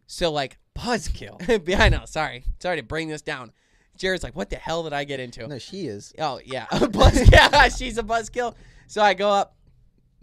[0.07, 1.79] So like, Buzzkill.
[1.79, 2.03] I know.
[2.05, 3.51] Sorry, sorry to bring this down.
[3.97, 5.47] Jared's like, what the hell did I get into?
[5.47, 6.13] no, she is.
[6.19, 7.29] Oh yeah, buzz.
[7.29, 8.55] Yeah, she's a buzzkill.
[8.89, 9.55] So I go up.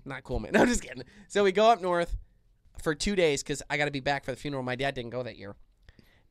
[0.05, 0.51] Not cool, man.
[0.55, 1.05] No, I'm just kidding.
[1.29, 2.17] So we go up north
[2.83, 4.65] for two days because I got to be back for the funeral.
[4.65, 5.55] My dad didn't go that year,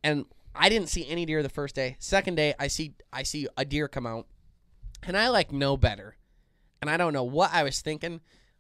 [0.03, 1.95] and I didn't see any deer the first day.
[1.97, 4.27] Second day, I see I see a deer come out,
[5.03, 6.17] and I like know better,
[6.81, 8.19] and I don't know what I was thinking.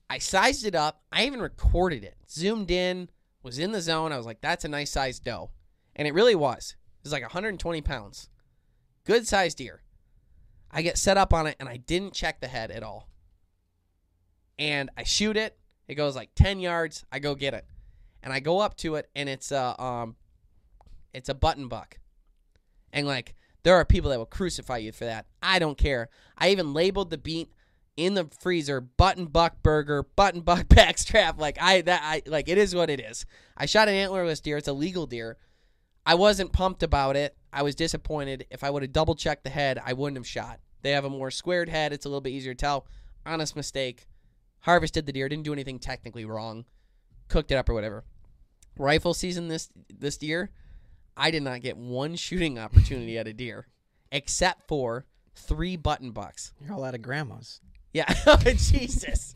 [0.09, 1.01] I sized it up.
[1.11, 3.09] I even recorded it, zoomed in,
[3.43, 4.13] was in the zone.
[4.13, 5.51] I was like, "That's a nice sized doe,"
[5.97, 6.77] and it really was.
[6.99, 8.29] It was like 120 pounds,
[9.03, 9.81] good sized deer.
[10.71, 13.09] I get set up on it and I didn't check the head at all.
[14.57, 15.57] And I shoot it.
[15.87, 17.05] It goes like 10 yards.
[17.11, 17.65] I go get it.
[18.23, 20.15] And I go up to it and it's a um
[21.13, 21.99] it's a button buck.
[22.91, 25.25] And like there are people that will crucify you for that.
[25.41, 26.09] I don't care.
[26.37, 27.51] I even labeled the beat
[27.97, 31.39] in the freezer button buck burger, button buck backstrap.
[31.39, 33.25] Like I that I like it is what it is.
[33.55, 34.57] I shot an antlerless deer.
[34.57, 35.37] It's a legal deer.
[36.05, 37.35] I wasn't pumped about it.
[37.51, 38.45] I was disappointed.
[38.51, 40.59] If I would have double checked the head, I wouldn't have shot.
[40.81, 41.93] They have a more squared head.
[41.93, 42.85] It's a little bit easier to tell.
[43.25, 44.05] Honest mistake.
[44.61, 45.29] Harvested the deer.
[45.29, 46.65] Didn't do anything technically wrong.
[47.27, 48.03] Cooked it up or whatever.
[48.77, 50.51] Rifle season this this year,
[51.15, 53.67] I did not get one shooting opportunity at a deer,
[54.11, 56.53] except for three button bucks.
[56.59, 57.61] You're all out of grandmas.
[57.93, 59.35] Yeah, oh, Jesus.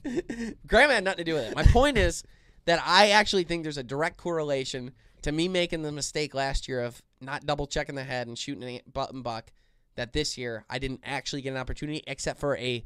[0.67, 1.55] Grandma had nothing to do with it.
[1.55, 2.23] My point is
[2.65, 4.91] that I actually think there's a direct correlation
[5.21, 8.63] to me making the mistake last year of not double checking the head and shooting
[8.63, 9.51] a button buck.
[9.95, 12.85] That this year I didn't actually get an opportunity, except for a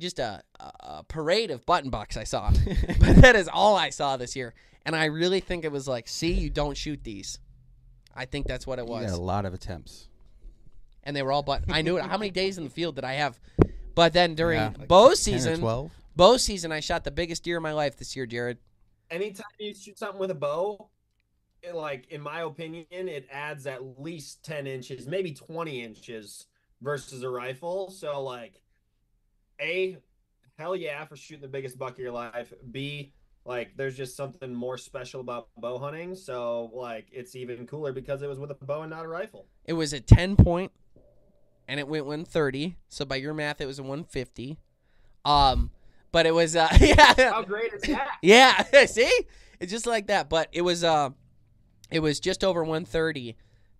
[0.00, 2.50] just a, a, a parade of button bucks I saw.
[2.98, 6.08] but that is all I saw this year, and I really think it was like,
[6.08, 7.38] see, you don't shoot these.
[8.14, 10.08] I think that's what it You was got a lot of attempts.
[11.04, 12.04] and they were all but I knew it.
[12.04, 13.38] How many days in the field did I have?
[13.94, 15.90] But then during Yeah, like bow 10 or season, 12.
[16.16, 18.58] bow season, I shot the biggest deer of my life this year, Jared.
[19.10, 20.88] anytime you shoot something with a bow,
[21.62, 26.46] it, like in my opinion, it adds at least ten inches, maybe twenty inches
[26.80, 27.90] versus a rifle.
[27.90, 28.60] So like,
[29.60, 29.98] a
[30.58, 32.52] hell yeah for shooting the biggest buck of your life.
[32.70, 33.12] B
[33.44, 36.14] like there's just something more special about bow hunting.
[36.14, 39.46] So like it's even cooler because it was with a bow and not a rifle.
[39.64, 40.72] It was a ten point,
[41.66, 42.76] and it went one thirty.
[42.88, 44.58] So by your math, it was a one fifty.
[45.24, 45.70] Um,
[46.12, 48.08] but it was uh, yeah, How great is that?
[48.22, 48.62] yeah.
[48.86, 49.10] See,
[49.58, 50.28] it's just like that.
[50.28, 51.10] But it was uh,
[51.90, 53.36] it was just over one thirty.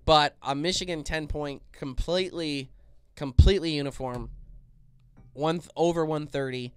[0.07, 2.71] But a Michigan ten point, completely,
[3.15, 4.31] completely uniform.
[5.33, 6.73] One th- over one thirty.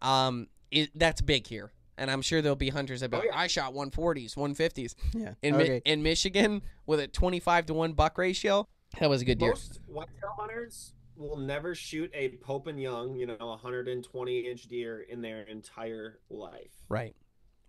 [0.00, 3.30] Um, it, that's big here, and I'm sure there'll be hunters that be Oh, like.
[3.32, 4.94] I shot one forties, one fifties.
[5.14, 5.34] Yeah.
[5.42, 5.82] In Mi- Okay.
[5.84, 8.66] in Michigan with a twenty five to one buck ratio,
[9.00, 9.50] that was a good deer.
[9.50, 15.00] Most whitetail hunters will never shoot a Pope and Young, you know, 120 inch deer
[15.00, 17.16] in their entire life, Right,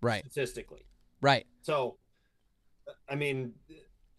[0.02, 0.84] right, statistically.
[1.22, 1.46] right.
[1.62, 1.96] So,
[3.08, 3.54] I mean,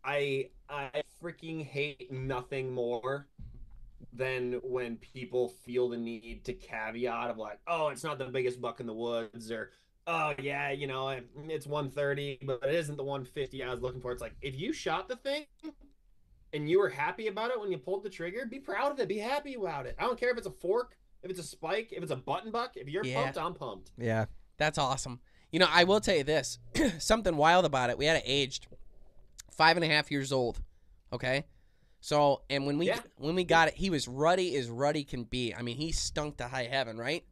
[0.04, 3.28] I I freaking hate nothing more
[4.14, 8.62] than when people feel the need to caveat of like, oh, it's not the biggest
[8.62, 9.72] buck in the woods, or
[10.08, 11.10] oh yeah, you know,
[11.48, 14.12] it's 130, but it isn't the 150 I was looking for.
[14.12, 15.46] It's like if you shot the thing
[16.54, 19.08] and you were happy about it when you pulled the trigger, be proud of it,
[19.08, 19.96] be happy about it.
[20.00, 22.52] I don't care if it's a fork, if it's a spike, if it's a button
[22.52, 22.72] buck.
[22.76, 23.22] If you're Yeah.
[23.24, 23.92] pumped, I'm pumped.
[23.98, 24.26] Yeah.
[24.58, 25.20] That's awesome.
[25.52, 26.60] You know, I will tell you this
[27.00, 27.98] something wild about it.
[27.98, 28.68] We had it aged
[29.52, 30.60] five and a half years old.
[31.14, 31.46] Okay.
[32.02, 33.00] So, and when we Yeah.
[33.18, 35.54] when we got it, he was ruddy as ruddy can be.
[35.54, 37.26] I mean, he stunk to high heaven, right?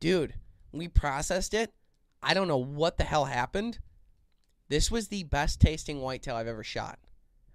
[0.00, 0.34] Dude,
[0.72, 1.72] we processed it.
[2.22, 3.78] I don't know what the hell happened.
[4.68, 6.98] This was the best tasting whitetail I've ever shot.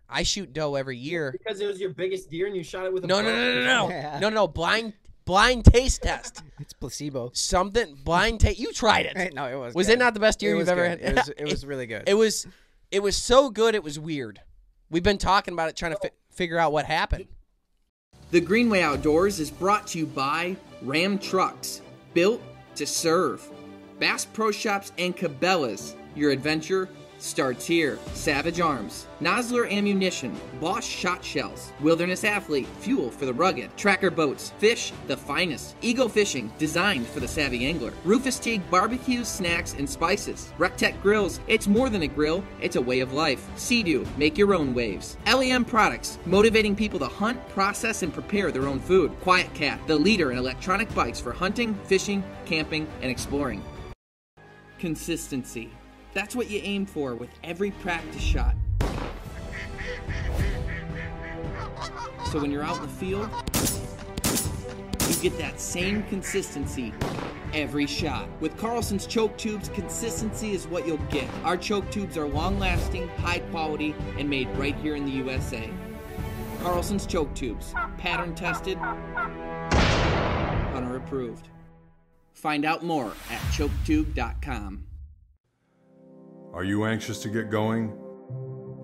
[0.09, 1.31] I shoot doe every year.
[1.31, 3.53] Because it was your biggest deer and you shot it with a No, no, no,
[3.55, 4.19] no, no, Yeah.
[4.19, 4.47] no, no, no.
[4.47, 4.93] Blind,
[5.25, 6.41] blind taste test.
[6.59, 7.31] It's placebo.
[7.33, 8.59] Something blind taste.
[8.59, 9.33] You tried it.
[9.33, 9.73] No, it was.
[9.75, 9.93] Was good.
[9.93, 11.01] it not the best deer It you've ever good.
[11.01, 11.09] had?
[11.11, 12.03] It was, it was really good.
[12.07, 12.47] It was,
[12.91, 13.75] it was so good.
[13.75, 14.41] It was weird.
[14.89, 17.27] We've been talking about it, trying to fi- figure out what happened.
[18.31, 21.81] The Green Way Outdoors is brought to you by Ram Trucks,
[22.13, 22.41] built
[22.75, 23.47] to serve.
[23.99, 25.95] Bass Pro Shops and Cabela's.
[26.15, 26.89] Your adventure
[27.23, 27.97] starts here.
[28.13, 34.51] Savage Arms, Nosler Ammunition, Boss Shot Shells, Wilderness Athlete, fuel for the rugged, Tracker Boats,
[34.59, 39.89] fish the finest, Eagle Fishing, designed for the savvy angler, Rufus Teague barbecues, snacks, and
[39.89, 43.47] spices, Rectech Grills, it's more than a grill, it's a way of life.
[43.55, 45.17] Sea-Doo, make your own waves.
[45.25, 49.11] LEM Products, motivating people to hunt, process, and prepare their own food.
[49.21, 53.63] Quiet Cat, the leader in electronic bikes for hunting, fishing, camping, and exploring.
[54.77, 55.71] Consistency.
[56.13, 58.55] That's what you aim for with every practice shot.
[62.31, 63.29] So when you're out in the field,
[65.07, 66.93] you get that same consistency
[67.53, 68.27] every shot.
[68.39, 71.27] With Carlson's choke tubes, consistency is what you'll get.
[71.43, 75.69] Our choke tubes are long lasting, high quality, and made right here in the USA.
[76.61, 78.77] Carlson's choke tubes, pattern tested,
[80.73, 81.49] hunter approved.
[82.33, 84.85] Find out more at choketube.com.
[86.53, 87.97] Are you anxious to get going?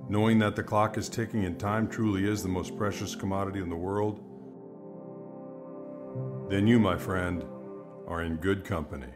[0.09, 3.70] Knowing that the clock is ticking and time truly is the most precious commodity in
[3.70, 4.20] the world?
[6.49, 7.45] Then you, my friend,
[8.07, 9.13] are in good company.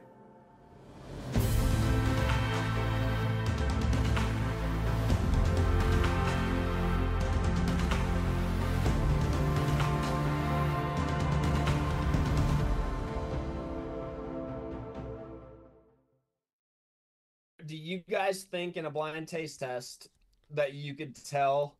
[18.34, 20.10] Guys think in a blind taste test
[20.50, 21.78] that you could tell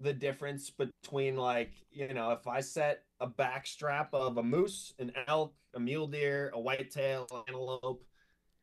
[0.00, 4.92] the difference between like, you know, if I set a back strap of a moose,
[4.98, 8.04] an elk, a mule deer, a whitetail, antelope,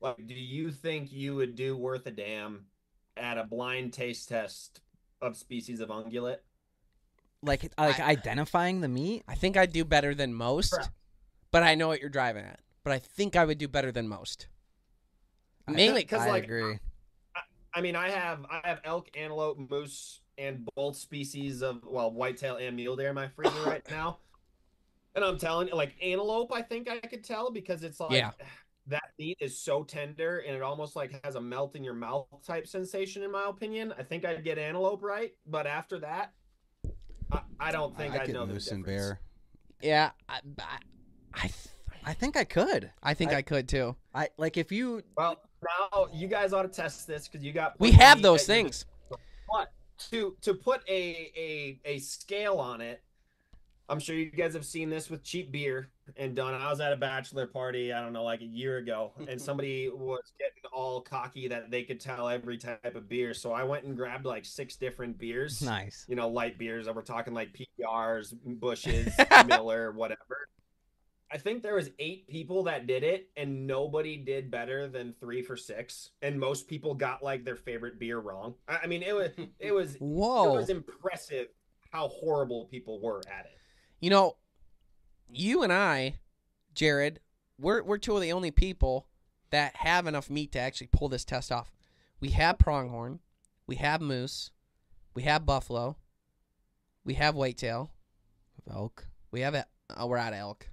[0.02, 2.66] like do you think you would do worth a damn
[3.18, 4.82] at a blind taste test
[5.22, 6.38] of species of ungulate?
[7.44, 9.24] like like I- identifying the meat.
[9.28, 10.92] I think I'd do better than most, Correct.
[11.50, 12.60] but I know what you're driving at.
[12.84, 14.48] But I think I would do better than most.
[15.68, 16.78] Mainly, Because I like agree.
[17.74, 22.58] I mean, I have I have elk, antelope, moose, and both species of well, whitetail
[22.58, 24.18] and mule deer in my freezer right now.
[25.16, 28.32] And I'm telling you, like antelope, I think I could tell because it's like Yeah.
[28.88, 32.28] that meat is so tender and it almost like has a melt in your mouth
[32.46, 33.94] type sensation, in my opinion.
[33.98, 36.32] I think I'd get antelope right, but after that,
[37.32, 39.20] I, I don't think I I'd get know the moose and bear.
[39.82, 40.78] Yeah, I, I,
[41.34, 41.54] I, th-
[42.06, 42.92] I think I could.
[43.04, 43.96] I think I, I- could too.
[44.14, 47.80] I like if you Well, now you guys ought to test this because you got.
[47.80, 48.86] We have those things.
[49.10, 49.72] But
[50.10, 53.02] to to put a a a scale on it,
[53.90, 56.54] I'm sure you guys have seen this with cheap beer and done.
[56.54, 59.90] I was at a bachelor party, I don't know, like a year ago, and somebody
[59.90, 63.34] was getting all cocky that they could tell every type of beer.
[63.34, 65.62] So I went and grabbed like six different beers.
[65.62, 66.06] nice.
[66.08, 66.88] You know, light beers.
[66.88, 69.14] We're talking like PRs, Bushes,
[69.46, 70.48] Miller, whatever.
[71.34, 75.42] I think there was eight people that did it, and nobody did better than three
[75.42, 76.10] for six.
[76.22, 78.56] And most people got like their favorite beer wrong.
[78.68, 81.48] I I mean, it was it was whoa, it was impressive
[81.92, 83.58] how horrible people were at it.
[84.00, 84.38] You know,
[85.30, 86.20] you and I,
[86.74, 87.20] Jared,
[87.58, 89.08] we're we're two of the only people
[89.52, 91.72] that have enough meat to actually pull this test off.
[92.20, 93.20] We have pronghorn,
[93.68, 94.52] we have moose,
[95.14, 95.98] we have buffalo,
[97.04, 97.92] we have whitetail,
[98.70, 99.08] Elk.
[99.32, 99.66] we have el-
[99.98, 100.68] oh, we're out of elk.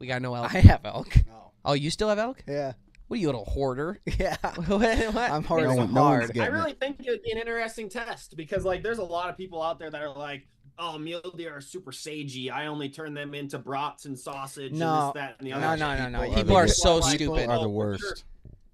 [0.00, 0.06] No elk.
[0.06, 0.54] We got no elk.
[0.54, 1.16] I have elk.
[1.26, 1.52] No.
[1.64, 2.42] oh, you still have elk?
[2.46, 2.72] Yeah.
[3.08, 4.00] What are you, little hoarder?
[4.18, 4.36] Yeah.
[4.42, 4.68] what?
[4.68, 5.30] what?
[5.30, 5.64] I'm hard.
[5.64, 6.26] No no hard.
[6.28, 6.52] getting I it.
[6.52, 9.62] really think it would be an interesting test because like there's a lot of people
[9.62, 10.46] out there that are like,
[10.78, 12.50] oh, mule deer are super sagey.
[12.50, 14.94] I only turn them into brats and sausage No.
[14.94, 15.76] and this, that, and the No, other.
[15.78, 16.20] no, no, no.
[16.20, 17.48] People People are are so People stupid.
[17.50, 18.24] Are the Oh, worst.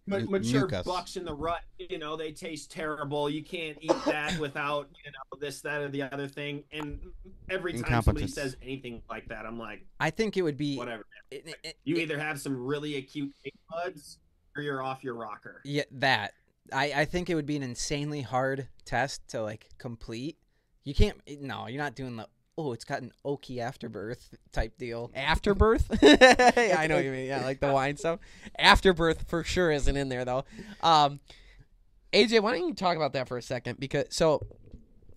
[0.06, 0.86] Ma- mature mucus.
[0.86, 3.30] bucks in the rut, you know, they taste terrible.
[3.30, 6.62] You can't eat that without, you know, this, that, or the other thing.
[6.72, 7.00] And
[7.48, 10.76] every time somebody says anything like that, I'm like, I think it would be.
[10.76, 11.06] whatever.
[11.30, 14.18] it- it- it- You either have some really acute taste buds
[14.56, 15.62] or you're off your rocker.
[15.64, 16.32] Yeah, that.
[16.72, 20.36] I, I think it would be an insanely hard test to like complete.
[20.84, 21.18] You can't.
[21.40, 22.26] No, you're not doing the.
[22.56, 25.10] Oh, it's got an oaky afterbirth type deal.
[25.14, 25.88] Afterbirth?
[26.02, 27.26] yeah, I know what you mean.
[27.26, 28.20] Yeah, like the wine stuff.
[28.58, 30.44] Afterbirth for sure isn't in there though.
[30.82, 31.20] Um,
[32.12, 33.80] AJ, why don't you talk about that for a second?
[33.80, 34.46] Because so,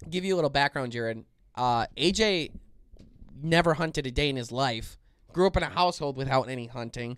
[0.10, 1.26] give you a little background, Jared.
[1.54, 2.52] Uh, AJ
[3.42, 4.98] never hunted a day in his life.
[5.32, 7.18] Grew up in a household without any hunting.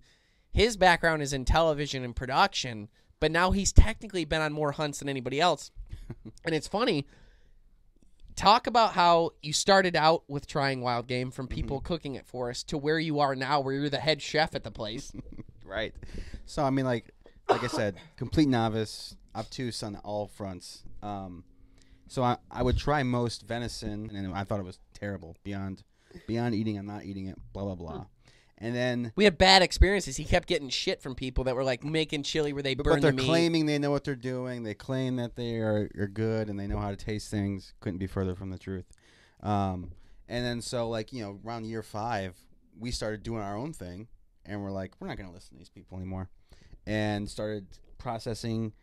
[0.51, 2.89] His background is in television and production,
[3.19, 5.71] but now he's technically been on more hunts than anybody else.
[6.45, 7.05] and it's funny.
[8.39, 12.49] Talk about how you started out with trying wild game from people cooking it for
[12.49, 15.11] us to where you are now, where you're the head chef at the place.
[15.65, 15.93] Right.
[16.47, 17.11] So I mean, like,
[17.47, 20.83] like I said, complete novice, obtuse on all fronts.
[21.03, 21.43] Um,
[22.07, 25.83] so I, I would try most venison, and I thought it was terrible, beyond,
[26.25, 26.75] beyond eating.
[26.79, 27.37] I'm not eating it.
[27.53, 28.05] Blah blah blah.
[28.61, 30.17] And then, We had bad experiences.
[30.17, 32.95] He kept getting shit from people that were like making chili where they but, burn
[32.95, 34.63] but they're the claiming they know what they're doing.
[34.63, 37.73] They claim that they are, are good and they know how to taste things.
[37.79, 38.85] Couldn't be further from the truth.
[39.41, 39.91] Um,
[40.27, 42.35] and then so like you know, around year five,
[42.77, 44.07] we started doing our own thing,
[44.45, 46.29] and we're like, we're not gonna listen to these people anymore,
[46.85, 48.73] and started processing,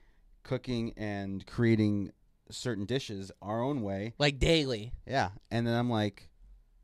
[0.42, 2.12] cooking, and creating
[2.50, 4.14] certain dishes our own way.
[4.18, 4.92] like daily.
[5.06, 6.28] Yeah, and then I'm like,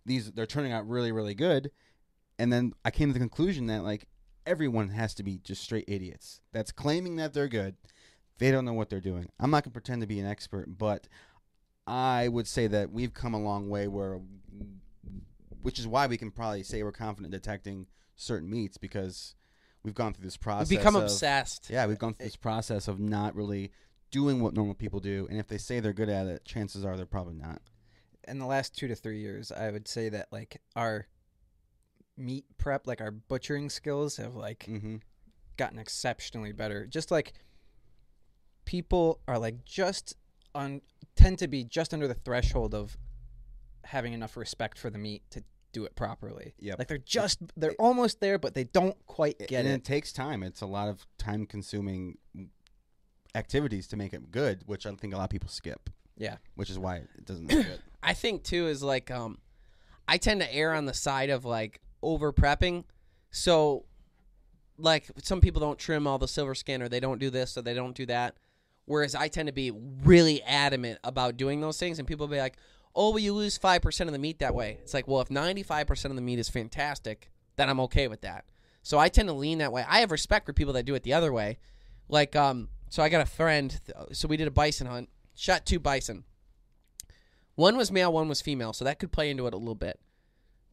[0.06, 1.70] these they're turning out really really good,
[2.42, 4.08] and then I came to the conclusion that like
[4.46, 6.40] everyone has to be just straight idiots.
[6.52, 7.76] That's claiming that they're good.
[8.38, 9.28] They don't know what they're doing.
[9.38, 11.06] I'm not gonna pretend to be an expert, but
[11.86, 14.18] I would say that we've come a long way where,
[15.62, 17.86] which is why we can probably say we're confident detecting
[18.16, 19.36] certain meats because
[19.84, 20.68] we've gone through this process.
[20.68, 21.70] We've become of- obsessed.
[21.70, 22.28] yeah, we've gone through eh.
[22.30, 23.70] this process of not really
[24.10, 26.96] doing what normal people do, and if they say they're good at it, chances are
[26.96, 27.62] they're probably not.
[28.26, 31.06] In the last two to three years, I would say that like our
[32.16, 34.96] meat prep, like our butchering skills, have like Mm-hmm.
[35.56, 36.86] gotten exceptionally better.
[36.86, 37.32] Just like
[38.64, 40.16] people are like just
[40.54, 40.80] on
[41.16, 42.96] tend to be just under the threshold of
[43.84, 45.42] having enough respect for the meat to
[45.72, 46.54] do it properly.
[46.58, 46.74] Yeah.
[46.78, 49.72] Like they're just they're almost there, but they don't quite get and it.
[49.74, 50.42] it takes time.
[50.42, 52.18] It's a lot of time consuming
[53.34, 55.88] activities to make it good, which I think a lot of people skip.
[56.18, 56.36] Yeah.
[56.54, 57.80] Which is why it doesn't look good.
[58.02, 59.38] I think too is like um
[60.06, 62.84] I tend to err on the side of like over prepping.
[63.30, 63.84] So
[64.78, 67.62] like some people don't trim all the silver skin or they don't do this or
[67.62, 68.36] they don't do that.
[68.84, 72.56] Whereas I tend to be really adamant about doing those things and people be like,
[72.94, 76.06] "Oh, well you lose 5% of the meat that way." It's like, "Well, if 95%
[76.06, 78.44] of the meat is fantastic, then I'm okay with that."
[78.82, 79.84] So I tend to lean that way.
[79.88, 81.58] I have respect for people that do it the other way.
[82.08, 83.80] Like um so I got a friend
[84.12, 85.08] so we did a bison hunt.
[85.34, 86.24] Shot two bison.
[87.54, 90.00] One was male, one was female, so that could play into it a little bit.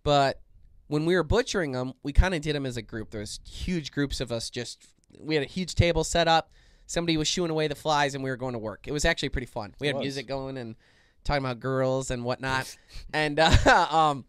[0.04, 0.42] But
[0.90, 3.12] when we were butchering them, we kind of did them as a group.
[3.12, 4.50] There was huge groups of us.
[4.50, 4.88] Just
[5.20, 6.52] we had a huge table set up.
[6.88, 8.88] Somebody was shooing away the flies, and we were going to work.
[8.88, 9.76] It was actually pretty fun.
[9.80, 10.02] We had was.
[10.02, 10.76] music going and
[11.24, 12.76] talking about girls and whatnot.
[13.14, 14.26] and uh, um,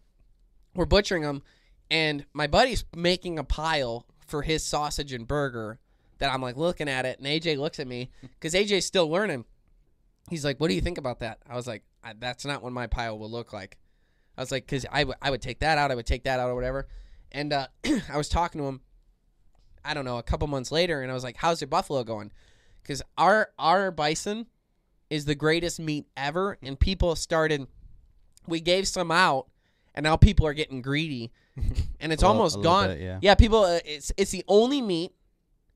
[0.75, 1.43] we're butchering them,
[1.91, 5.81] and my buddy's making a pile for his sausage and burger.
[6.19, 9.47] That I'm like looking at it, and AJ looks at me because AJ's still learning.
[10.29, 11.85] He's like, "What do you think about that?" I was like,
[12.19, 13.79] "That's not what my pile will look like."
[14.37, 16.41] I was like, "Cause I would I would take that out, I would take that
[16.41, 16.89] out, or whatever."
[17.33, 17.67] And uh,
[18.11, 18.81] I was talking to him.
[19.85, 22.31] I don't know, a couple months later, and I was like, "How's your buffalo going?"
[22.83, 24.47] Because our our bison
[25.09, 27.67] is the greatest meat ever, and people started.
[28.47, 29.49] We gave some out,
[29.95, 31.31] and now people are getting greedy,
[32.01, 32.89] and it's little- almost gone.
[32.89, 33.19] bit, yeah.
[33.23, 33.65] yeah, people.
[33.65, 35.13] Uh, it's it's the only meat.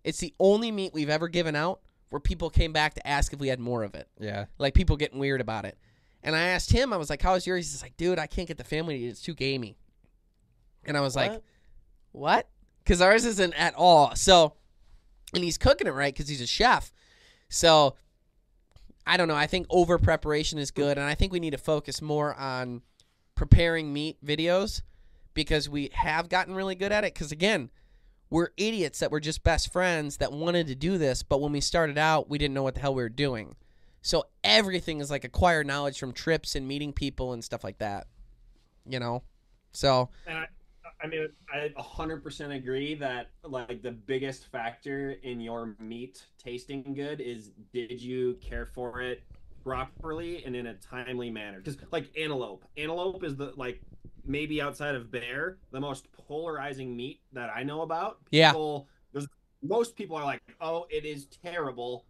[0.02, 1.80] It's the only meat we've ever given out
[2.11, 4.07] where people came back to ask if we had more of it.
[4.20, 4.44] Yeah.
[4.59, 5.76] Like people getting weird about it.
[6.24, 8.56] And I asked him, I was like, "How's yours?" He's like, "Dude, I can't get
[8.56, 9.04] the family.
[9.04, 9.76] It's too gamey."
[10.84, 11.42] And I was like,
[12.12, 12.48] "What?"
[12.82, 14.16] Because ours isn't at all.
[14.16, 14.54] So,
[15.34, 16.92] and he's cooking it right because he's a chef.
[17.50, 17.96] So,
[19.06, 19.36] I don't know.
[19.36, 22.80] I think over preparation is good, and I think we need to focus more on
[23.34, 24.80] preparing meat videos
[25.34, 27.12] because we have gotten really good at it.
[27.12, 27.70] Because again,
[28.30, 31.60] we're idiots that were just best friends that wanted to do this, but when we
[31.60, 33.56] started out, we didn't know what the hell we were doing.
[34.05, 38.07] So everything is like acquired knowledge from trips and meeting people and stuff like that.
[38.86, 39.22] You know?
[39.72, 40.46] So And I,
[41.02, 47.22] I mean, I 100% agree that like the biggest factor in your meat tasting good
[47.22, 49.22] is did you care for it
[49.62, 51.59] properly and in a timely manner?
[51.59, 53.80] Because like antelope, antelope is the like
[54.26, 58.18] maybe outside of bear the most polarizing meat that I know about.
[58.30, 58.52] Yeah.
[59.14, 59.26] There's
[59.62, 62.05] most people are like, oh, it is terrible.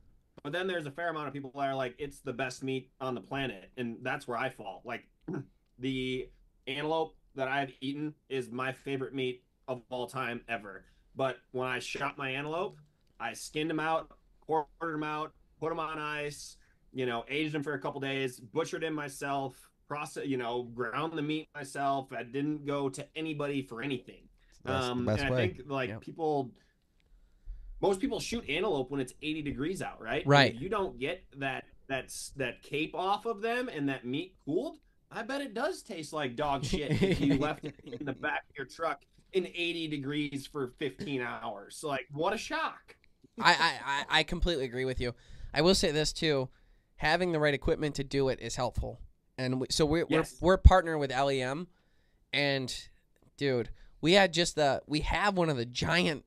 [0.45, 2.91] But then there's a fair amount of people that are like, it's the best meat
[3.01, 4.83] on the planet, and that's where I fall.
[4.85, 5.09] Like
[5.79, 6.29] the
[6.67, 10.85] antelope that I've eaten is my favorite meat of all time ever.
[11.17, 12.77] But when I shot my antelope,
[13.19, 16.59] I skinned them out, quartered them out, put them on ice,
[16.93, 19.55] you know, aged them for a couple days, butchered them myself,
[19.89, 22.13] process, you know, ground the meat myself.
[22.13, 24.29] I didn't go to anybody for anything.
[24.63, 25.49] That's um, best and I way.
[25.49, 26.01] think like Yep.
[26.03, 26.51] people,
[27.85, 30.27] most people shoot antelope when it's 80 degrees out, right?
[30.27, 30.55] Right.
[30.55, 34.79] If you don't get that that's that cape off of them and that meat cooled,
[35.11, 38.45] I bet it does taste like dog shit if you left it in the back
[38.49, 39.03] of your truck
[39.35, 41.83] in 80 degrees for 15 hours.
[41.85, 42.97] Like, what a shock!
[43.39, 45.13] I, I, I, I completely agree with you.
[45.53, 46.49] I will say this too:
[46.97, 48.99] having the right equipment to do it is helpful.
[49.37, 50.37] And we, so we're, Yes.
[50.41, 51.67] we're we're partnering with LEM,
[52.33, 52.75] and
[53.37, 53.69] dude,
[54.01, 56.25] we had just the we have one of the giant.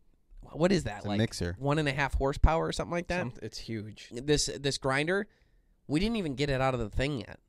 [0.53, 1.17] What is that It's a like?
[1.17, 1.55] mixer.
[1.59, 3.19] One and a half horsepower or something like that.
[3.21, 4.09] Some- it's huge.
[4.11, 5.27] this this grinder,
[5.87, 7.39] we didn't even get it out of the thing yet.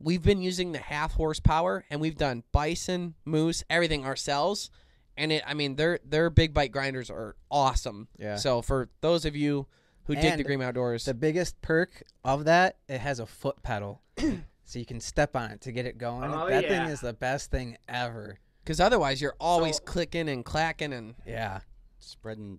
[0.00, 4.70] We've been using the half horsepower, and we've done bison, moose, everything ourselves.
[5.16, 8.08] And it, I mean, their their big bite grinders are awesome.
[8.18, 8.36] Yeah.
[8.36, 9.66] So for those of you
[10.06, 14.02] who dig the Green Outdoors, The biggest perk of that, it has a foot pedal.
[14.64, 16.30] so you can step on it to get it going.
[16.34, 16.68] Oh, that yeah.
[16.84, 18.38] thing is the best thing ever.
[18.62, 21.60] because otherwise you're always So- clicking and clacking and Yeah.
[22.04, 22.58] Spreading.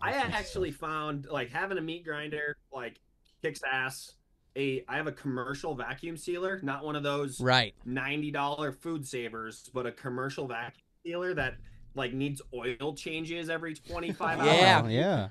[0.00, 0.80] I actually stuff.
[0.90, 3.00] found like having a meat grinder like
[3.42, 4.14] kicks ass.
[4.56, 7.74] A I have a commercial vacuum sealer, not one of those right.
[7.84, 11.54] ninety dollar food savers, but a commercial vacuum sealer that
[11.96, 14.78] like needs oil changes every twenty five Yeah.
[14.78, 14.84] hours.
[14.86, 15.28] Oh, yeah.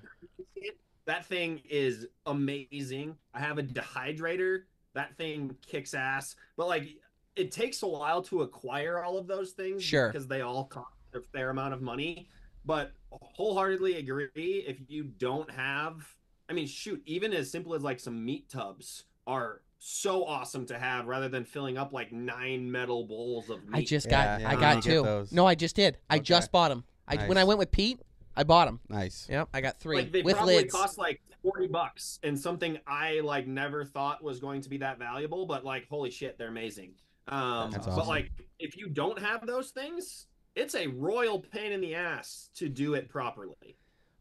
[1.06, 3.18] That thing is amazing.
[3.34, 4.64] I have a dehydrator.
[4.94, 6.36] That thing kicks ass.
[6.58, 6.88] But like
[7.36, 10.08] it takes a while to acquire all of those things Sure.
[10.10, 12.28] because they all cost a fair amount of money.
[12.66, 16.16] But wholeheartedly agree if you don't have
[16.50, 20.78] I mean shoot, even as simple as like some meat tubs are so awesome to
[20.80, 23.78] have rather than filling up like nine metal bowls of meat.
[23.78, 25.36] I just got yeah, I I got need to get two.
[25.36, 25.98] No, I just did.
[26.10, 26.24] I Okay.
[26.24, 26.84] just bought them.
[27.08, 28.00] I when I went with Pete,
[28.36, 28.80] I bought them.
[28.90, 29.28] Nice.
[29.30, 30.72] Yep, I got three like they with probably lids.
[30.74, 34.98] cost like 40 bucks and something i like never thought was going to be that
[34.98, 36.94] valuable but like holy shit they're amazing
[37.28, 41.82] um That's but like if you don't have those things it's a royal pain in
[41.82, 43.76] the ass to do it properly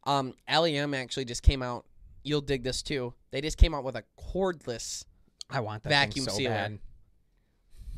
[0.05, 1.85] Um, LEM actually just came out.
[2.25, 3.15] You'll dig this too.
[3.31, 5.05] They just came out with a cordless,
[5.51, 6.55] I want that Vacuum thing so sealer.
[6.55, 6.79] bad.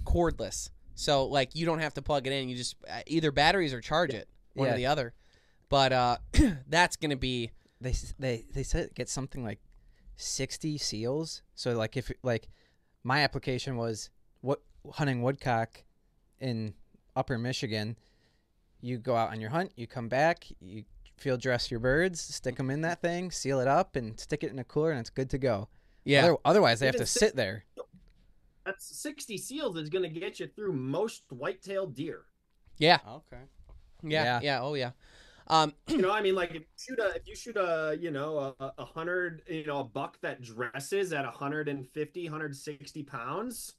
[0.04, 0.70] cordless.
[0.94, 2.48] So like you don't have to plug it in.
[2.48, 5.12] You just uh, either batteries or charge it, one or the other.
[5.68, 6.16] But uh,
[6.68, 7.50] that's gonna be
[7.80, 9.60] They they they said get something like
[10.16, 11.42] 60 seals.
[11.54, 12.48] So like if like
[13.02, 14.60] my application was what
[14.92, 15.82] hunting woodcock
[16.40, 16.74] in
[17.16, 17.96] upper Michigan,
[18.84, 20.84] you go out on your hunt, you come back, you
[21.16, 24.50] field dress your birds, stick them in that thing, seal it up and stick it
[24.50, 25.68] in a cooler and it's good to go.
[26.04, 26.24] yeah.
[26.24, 27.64] Other- otherwise they have to sit there.
[28.64, 32.22] that's 60 seals is going to get you through most white-tailed deer
[32.78, 33.42] yeah, Okay.
[34.02, 34.60] yeah, yeah, Yeah.
[34.62, 34.90] Oh yeah.
[35.46, 38.10] Um, you know i mean like if you shoot a if you shoot a you
[38.10, 43.74] know a, a hundred you know a buck that dresses at 150 160 pounds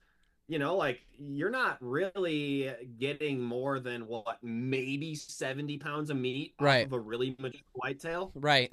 [0.48, 6.54] you know, like you're not really getting more than what maybe 70 pounds of meat
[6.60, 6.82] Right.
[6.82, 8.32] off of a really mature whitetail.
[8.36, 8.72] Right.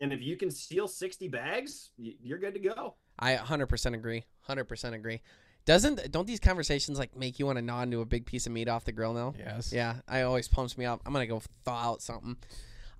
[0.00, 2.94] And if you can seal 60 bags, you're good to go.
[3.18, 4.24] I 100% agree.
[4.48, 5.20] 100% agree.
[5.64, 8.52] Doesn't don't these conversations like make you want to gnaw into a big piece of
[8.52, 9.34] meat off the grill now?
[9.38, 9.70] Yes.
[9.72, 11.02] Yeah, I always pumps me up.
[11.04, 12.36] I'm gonna go thaw out something.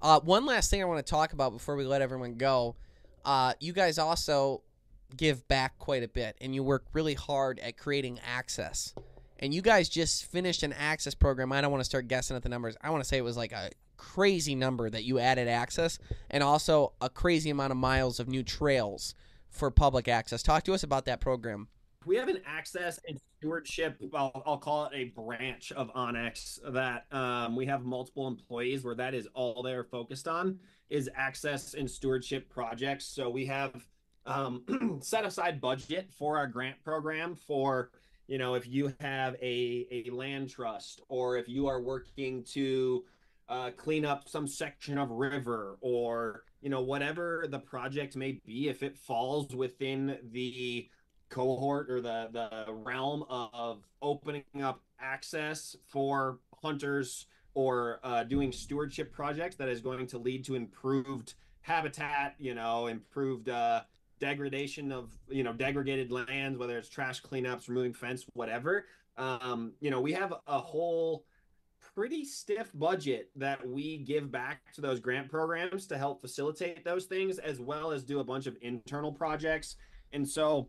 [0.02, 2.76] Uh, one last thing I want to talk about before we let everyone go.
[3.24, 4.62] Uh, you guys also
[5.16, 8.94] give back quite a bit, and you work really hard at creating access.
[9.38, 11.52] And you guys just finished an access program.
[11.52, 12.76] I don't want to start guessing at the numbers.
[12.82, 15.98] I want to say it was like a crazy number that you added access,
[16.30, 19.14] and also a crazy amount of miles of new trails
[19.48, 20.42] for public access.
[20.42, 21.68] Talk to us about that program.
[22.04, 27.06] We have an access and stewardship, I'll, I'll call it a branch of onX that
[27.12, 30.58] um, we have multiple employees where that is all they're focused on
[30.90, 33.04] is access and stewardship projects.
[33.04, 33.86] So we have
[34.28, 37.90] um, set aside budget for our grant program for,
[38.26, 43.04] you know, if you have a, a land trust or if you are working to
[43.48, 48.68] uh, clean up some section of river or, you know, whatever the project may be,
[48.68, 50.88] if it falls within the
[51.30, 59.12] cohort or the the realm of opening up access for hunters or uh, doing stewardship
[59.12, 63.82] projects that is going to lead to improved habitat you know improved uh,
[64.20, 68.86] degradation of you know degraded lands whether it's trash cleanups removing fence whatever
[69.16, 71.24] um, you know we have a whole
[71.94, 77.06] pretty stiff budget that we give back to those grant programs to help facilitate those
[77.06, 79.76] things as well as do a bunch of internal projects
[80.12, 80.68] and so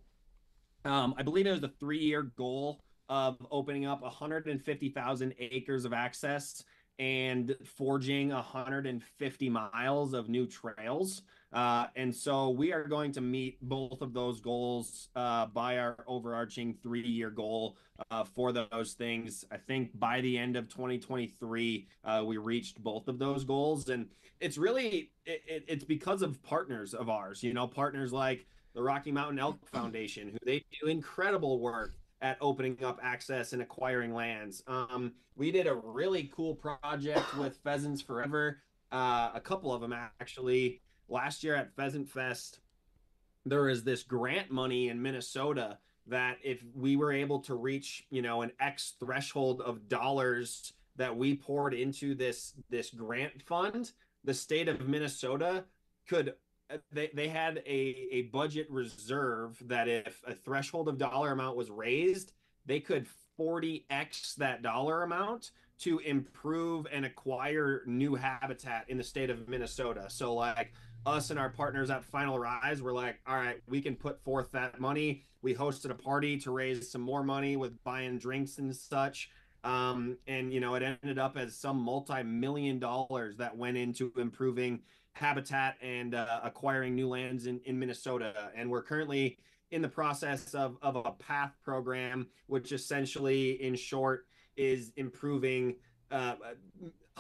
[0.86, 6.64] um, I believe it was a three-year goal of opening up 150,000 acres of access
[7.00, 11.24] and forging 150 miles of new trails.
[11.52, 15.98] Uh, and so we are going to meet both of those goals uh, by our
[16.08, 17.78] overarching three-year goal
[18.12, 19.46] uh, for those things.
[19.52, 24.08] I think by the end of 2023, uh, we reached both of those goals, and
[24.40, 27.42] it's really it, it, it's because of partners of ours.
[27.44, 28.46] You know, partners like
[28.76, 33.62] the Rocky Mountain Elk Foundation, who they do incredible work at opening up access and
[33.62, 34.64] acquiring lands.
[34.68, 38.62] Um, we did a really cool project with Pheasants Forever,
[38.92, 40.82] uh, a couple of them actually.
[41.10, 42.60] Last year at Pheasant Fest,
[43.46, 45.78] there is this grant money in Minnesota
[46.08, 51.16] that if we were able to reach, you know, an X threshold of dollars that
[51.16, 53.92] we poured into this this grant fund,
[54.24, 55.64] the state of Minnesota
[56.08, 56.34] could
[56.92, 61.72] they, they had a, a budget reserve that if a threshold of dollar amount was
[61.72, 62.34] raised,
[62.66, 63.08] they could
[63.40, 70.06] 40x that dollar amount to improve and acquire new habitat in the state of Minnesota.
[70.10, 70.74] So like
[71.06, 74.52] us and our partners at Final Rise were like, all right, we can put forth
[74.52, 75.24] that money.
[75.42, 79.30] We hosted a party to raise some more money with buying drinks and such.
[79.64, 84.82] Um, and you know, it ended up as some multi-million dollars that went into improving
[85.14, 88.52] habitat and uh, acquiring new lands in, in Minnesota.
[88.56, 89.38] And we're currently
[89.72, 95.76] in the process of, of a PATH program, which essentially, in short, is improving
[96.12, 96.36] uh,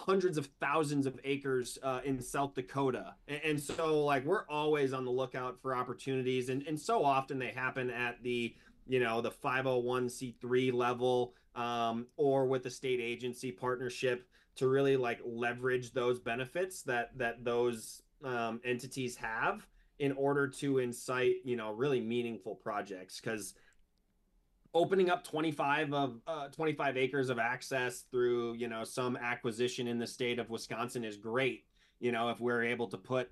[0.05, 3.15] hundreds of thousands of acres uh, in South Dakota.
[3.27, 6.49] And, and, so, like, we're always on the lookout for opportunities.
[6.49, 8.55] And, and so often they happen at the,
[8.87, 15.19] you know, the 501c3 level um, or with the state agency partnership to really like
[15.25, 19.65] leverage those benefits that that those um, entities have
[19.99, 23.53] in order to incite you know really meaningful projects because
[24.73, 29.97] opening up 25 of uh, 25 acres of access through you know some acquisition in
[29.97, 31.65] the state of wisconsin is great.
[31.99, 33.31] You know if we're able to put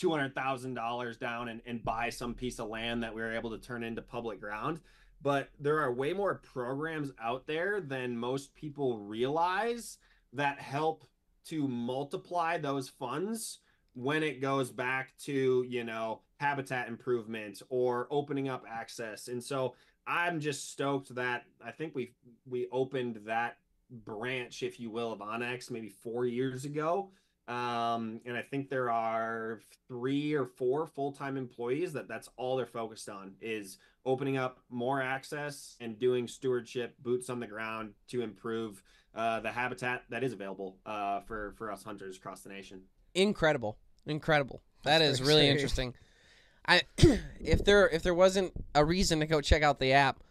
[0.00, 3.82] $200000 down and, and buy some piece of land that we are able to turn
[3.82, 4.80] into public ground.
[5.20, 9.98] But there are way more programs out there than most people realize
[10.32, 11.04] that help
[11.46, 13.58] to multiply those funds
[13.94, 19.28] when it goes back to you know habitat improvement or opening up access.
[19.28, 19.74] And so
[20.06, 22.12] i'm just stoked that i think we
[22.48, 23.58] we opened that
[23.90, 27.10] branch if you will of onX maybe four years ago
[27.48, 32.66] um, and i think there are three or four full-time employees that that's all they're
[32.66, 38.22] focused on is opening up more access and doing stewardship boots on the ground to
[38.22, 38.82] improve
[39.14, 42.80] uh, the habitat that is available uh, for for us hunters across the nation.
[43.14, 44.62] Incredible, incredible.
[44.84, 45.50] That That's is really scary.
[45.50, 45.94] interesting.
[46.66, 46.82] I
[47.40, 50.22] if there if there wasn't a reason to go check out the app,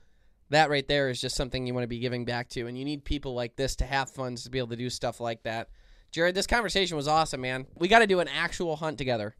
[0.49, 2.86] that right there is just something you want to be giving back to, and you
[2.86, 5.70] need people like this to have funds to be able to do stuff like that.
[6.12, 7.66] Jared, this conversation was awesome, man.
[7.78, 9.36] We got to do an actual hunt together.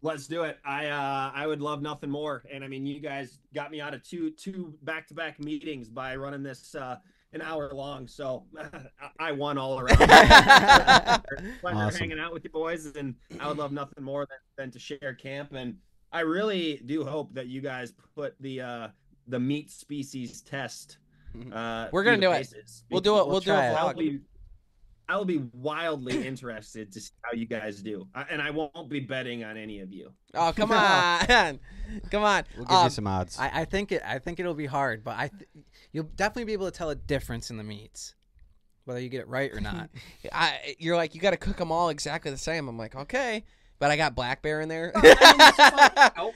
[0.00, 0.58] Let's do it.
[0.64, 2.44] I uh I would love nothing more.
[2.52, 5.88] And I mean, you guys got me out of two two back to back meetings
[5.88, 6.96] by running this uh
[7.34, 8.08] an hour long.
[8.08, 8.44] So
[9.18, 9.96] I won all around.
[9.98, 11.22] Pleasure
[11.64, 11.98] Awesome.
[11.98, 15.14] hanging out with you boys, and I would love nothing more than, than to share
[15.20, 15.52] camp.
[15.52, 15.76] And
[16.12, 18.88] I really do hope that you guys put the uh
[19.28, 20.98] the meat species test.
[21.52, 22.54] Uh, We're gonna through do it.
[22.90, 23.26] We'll do it.
[23.26, 23.74] We'll We'll, do it.
[23.74, 23.98] Vlog.
[23.98, 24.20] be,
[25.08, 29.00] I'll be wildly interested to see how you guys do, I, and I won't be
[29.00, 30.12] betting on any of you.
[30.34, 31.60] Oh come on,
[32.10, 32.44] come on.
[32.56, 33.38] We'll give Um, you some odds.
[33.38, 34.02] I, I think it.
[34.04, 35.48] I think it'll be hard, but I, th-
[35.92, 38.14] you'll definitely be able to tell a difference in the meats,
[38.86, 39.90] whether you get it right or not.
[40.32, 42.66] I, you're like, you got to cook them all exactly the same.
[42.68, 43.44] I'm like, okay,
[43.78, 44.92] but I got black bear in there.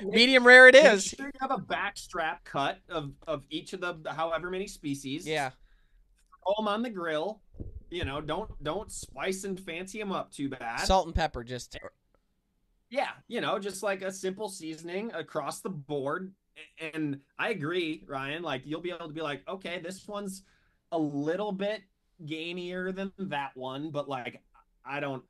[0.05, 1.13] Medium rare it is.
[1.13, 5.27] Make sure you have a backstrap cut of of each of the however many species.
[5.27, 5.51] Yeah.
[6.45, 7.41] throw them on the grill.
[7.91, 10.81] You know, don't don't spice and fancy them up too bad.
[10.81, 11.79] Salt and pepper, just
[12.91, 16.33] Yeah, you know, just like a simple seasoning across the board.
[16.95, 18.43] And I agree, Ryan.
[18.43, 20.43] Like you'll be able to be like, okay, this one's
[20.93, 21.83] a little bit
[22.25, 24.43] gainier than that one, but like
[24.85, 25.23] I don't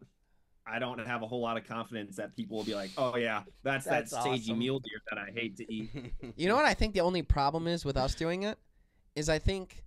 [0.67, 3.43] I don't have a whole lot of confidence that people will be like, oh yeah,
[3.63, 4.59] that's, That's that stagey awesome.
[4.59, 5.91] mule deer that I hate to eat.
[6.37, 8.59] You know what I think the only problem is with us doing it
[9.15, 9.83] is I think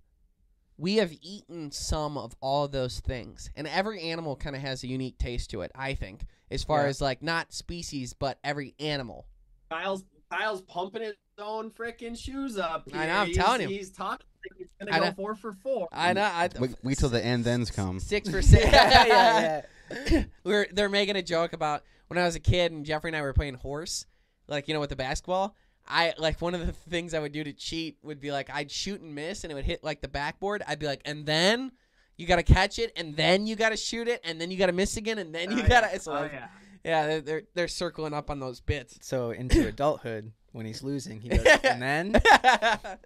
[0.78, 4.82] we have eaten some of all of those things, and every animal kind of has
[4.82, 5.70] a unique taste to it.
[5.74, 6.88] I think, as far Yeah.
[6.88, 9.26] as like not species, but every animal.
[9.70, 12.88] Kyle's Kyle's pumping his own freaking shoes up.
[12.94, 13.12] I know.
[13.18, 13.68] I'm He's- telling you.
[13.68, 14.26] he's talking.
[14.50, 15.10] like He's I gonna know.
[15.10, 15.88] go four for four.
[15.92, 16.22] I know.
[16.22, 18.00] I, wait, wait till the and thens come.
[18.00, 18.64] six for six.
[18.72, 19.62] Yeah,
[20.10, 23.16] yeah, we're they're making a joke about when I was a kid and Jeffrey and
[23.16, 24.06] I were playing horse,
[24.48, 25.54] like you know with the basketball.
[25.86, 28.70] I like one of the things I would do to cheat would be like I'd
[28.70, 30.62] shoot and miss and it would hit like the backboard.
[30.66, 31.72] I'd be like, and then
[32.16, 34.56] you got to catch it, and then you got to shoot it, and then you
[34.58, 35.86] got to miss again, and then you Oh, got to.
[35.88, 35.94] yeah.
[35.94, 36.48] It's Oh, yeah.
[36.84, 38.98] yeah, they're, they're they're circling up on those bits.
[39.00, 42.98] So into adulthood, when he's losing, he goes, and then well,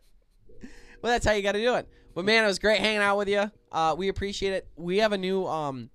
[1.02, 1.88] that's how you got to do it.
[2.14, 3.50] But man, it was great hanging out with you.
[3.70, 4.68] Uh, we appreciate it.
[4.76, 5.90] We have a new um,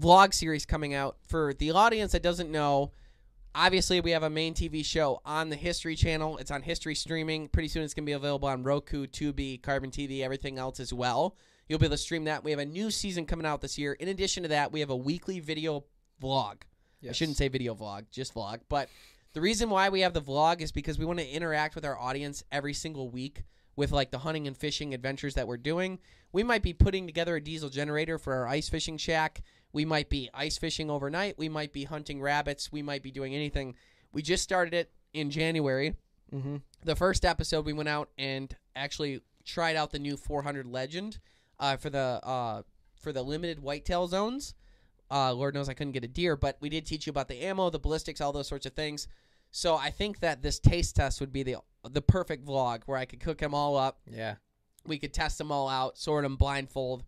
[0.00, 2.92] vlog series coming out for the audience that doesn't know.
[3.58, 6.36] Obviously, we have a main TV show on the History Channel.
[6.36, 7.48] It's on History Streaming.
[7.48, 11.38] Pretty soon, it's gonna be available on Roku, Tubi, Carbon TV, everything else as well.
[11.66, 12.44] You'll be able to stream that.
[12.44, 13.94] We have a new season coming out this year.
[13.94, 15.84] In addition to that, we have a weekly video
[16.22, 16.64] vlog.
[17.08, 18.60] I shouldn't say video vlog, just vlog.
[18.68, 18.90] But
[19.32, 21.98] the reason why we have the vlog is because we want to interact with our
[21.98, 23.42] audience every single week
[23.74, 25.98] with like the hunting and fishing adventures that we're doing.
[26.32, 29.42] We might be putting together a diesel generator for our ice fishing shack.
[29.76, 31.36] We might be ice fishing overnight.
[31.36, 32.72] We might be hunting rabbits.
[32.72, 33.74] We might be doing anything.
[34.10, 35.96] We just started it in January.
[36.32, 36.62] Mhm.
[36.82, 41.18] The first episode, we went out and actually tried out the new 400 Legend
[41.60, 42.62] uh, for the uh,
[42.98, 44.54] for the limited whitetail zones.
[45.10, 47.42] Uh, Lord knows I couldn't get a deer, but we did teach you about the
[47.44, 49.06] ammo, the ballistics, all those sorts of things.
[49.50, 53.04] So I think that this taste test would be the the perfect vlog where I
[53.04, 54.00] could cook them all up.
[54.10, 54.36] yeah,
[54.86, 57.04] We could test them all out, sort them blindfold,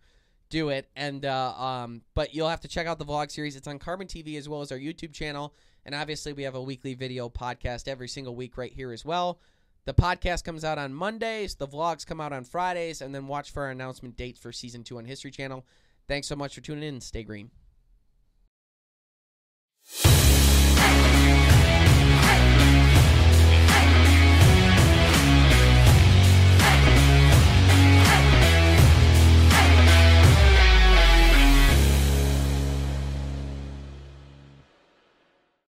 [0.48, 0.88] do it.
[0.96, 3.56] And uh, um, but you'll have to check out the vlog series.
[3.56, 5.54] It's on Carbon TV as well as our YouTube channel.
[5.84, 9.40] And obviously, we have a weekly video podcast every single week right here as well.
[9.84, 11.54] The podcast comes out on Mondays.
[11.54, 13.00] The vlogs come out on Fridays.
[13.00, 15.64] And then watch for our announcement dates for season two on History Channel.
[16.06, 17.00] Thanks so much for tuning in.
[17.00, 17.50] Stay green.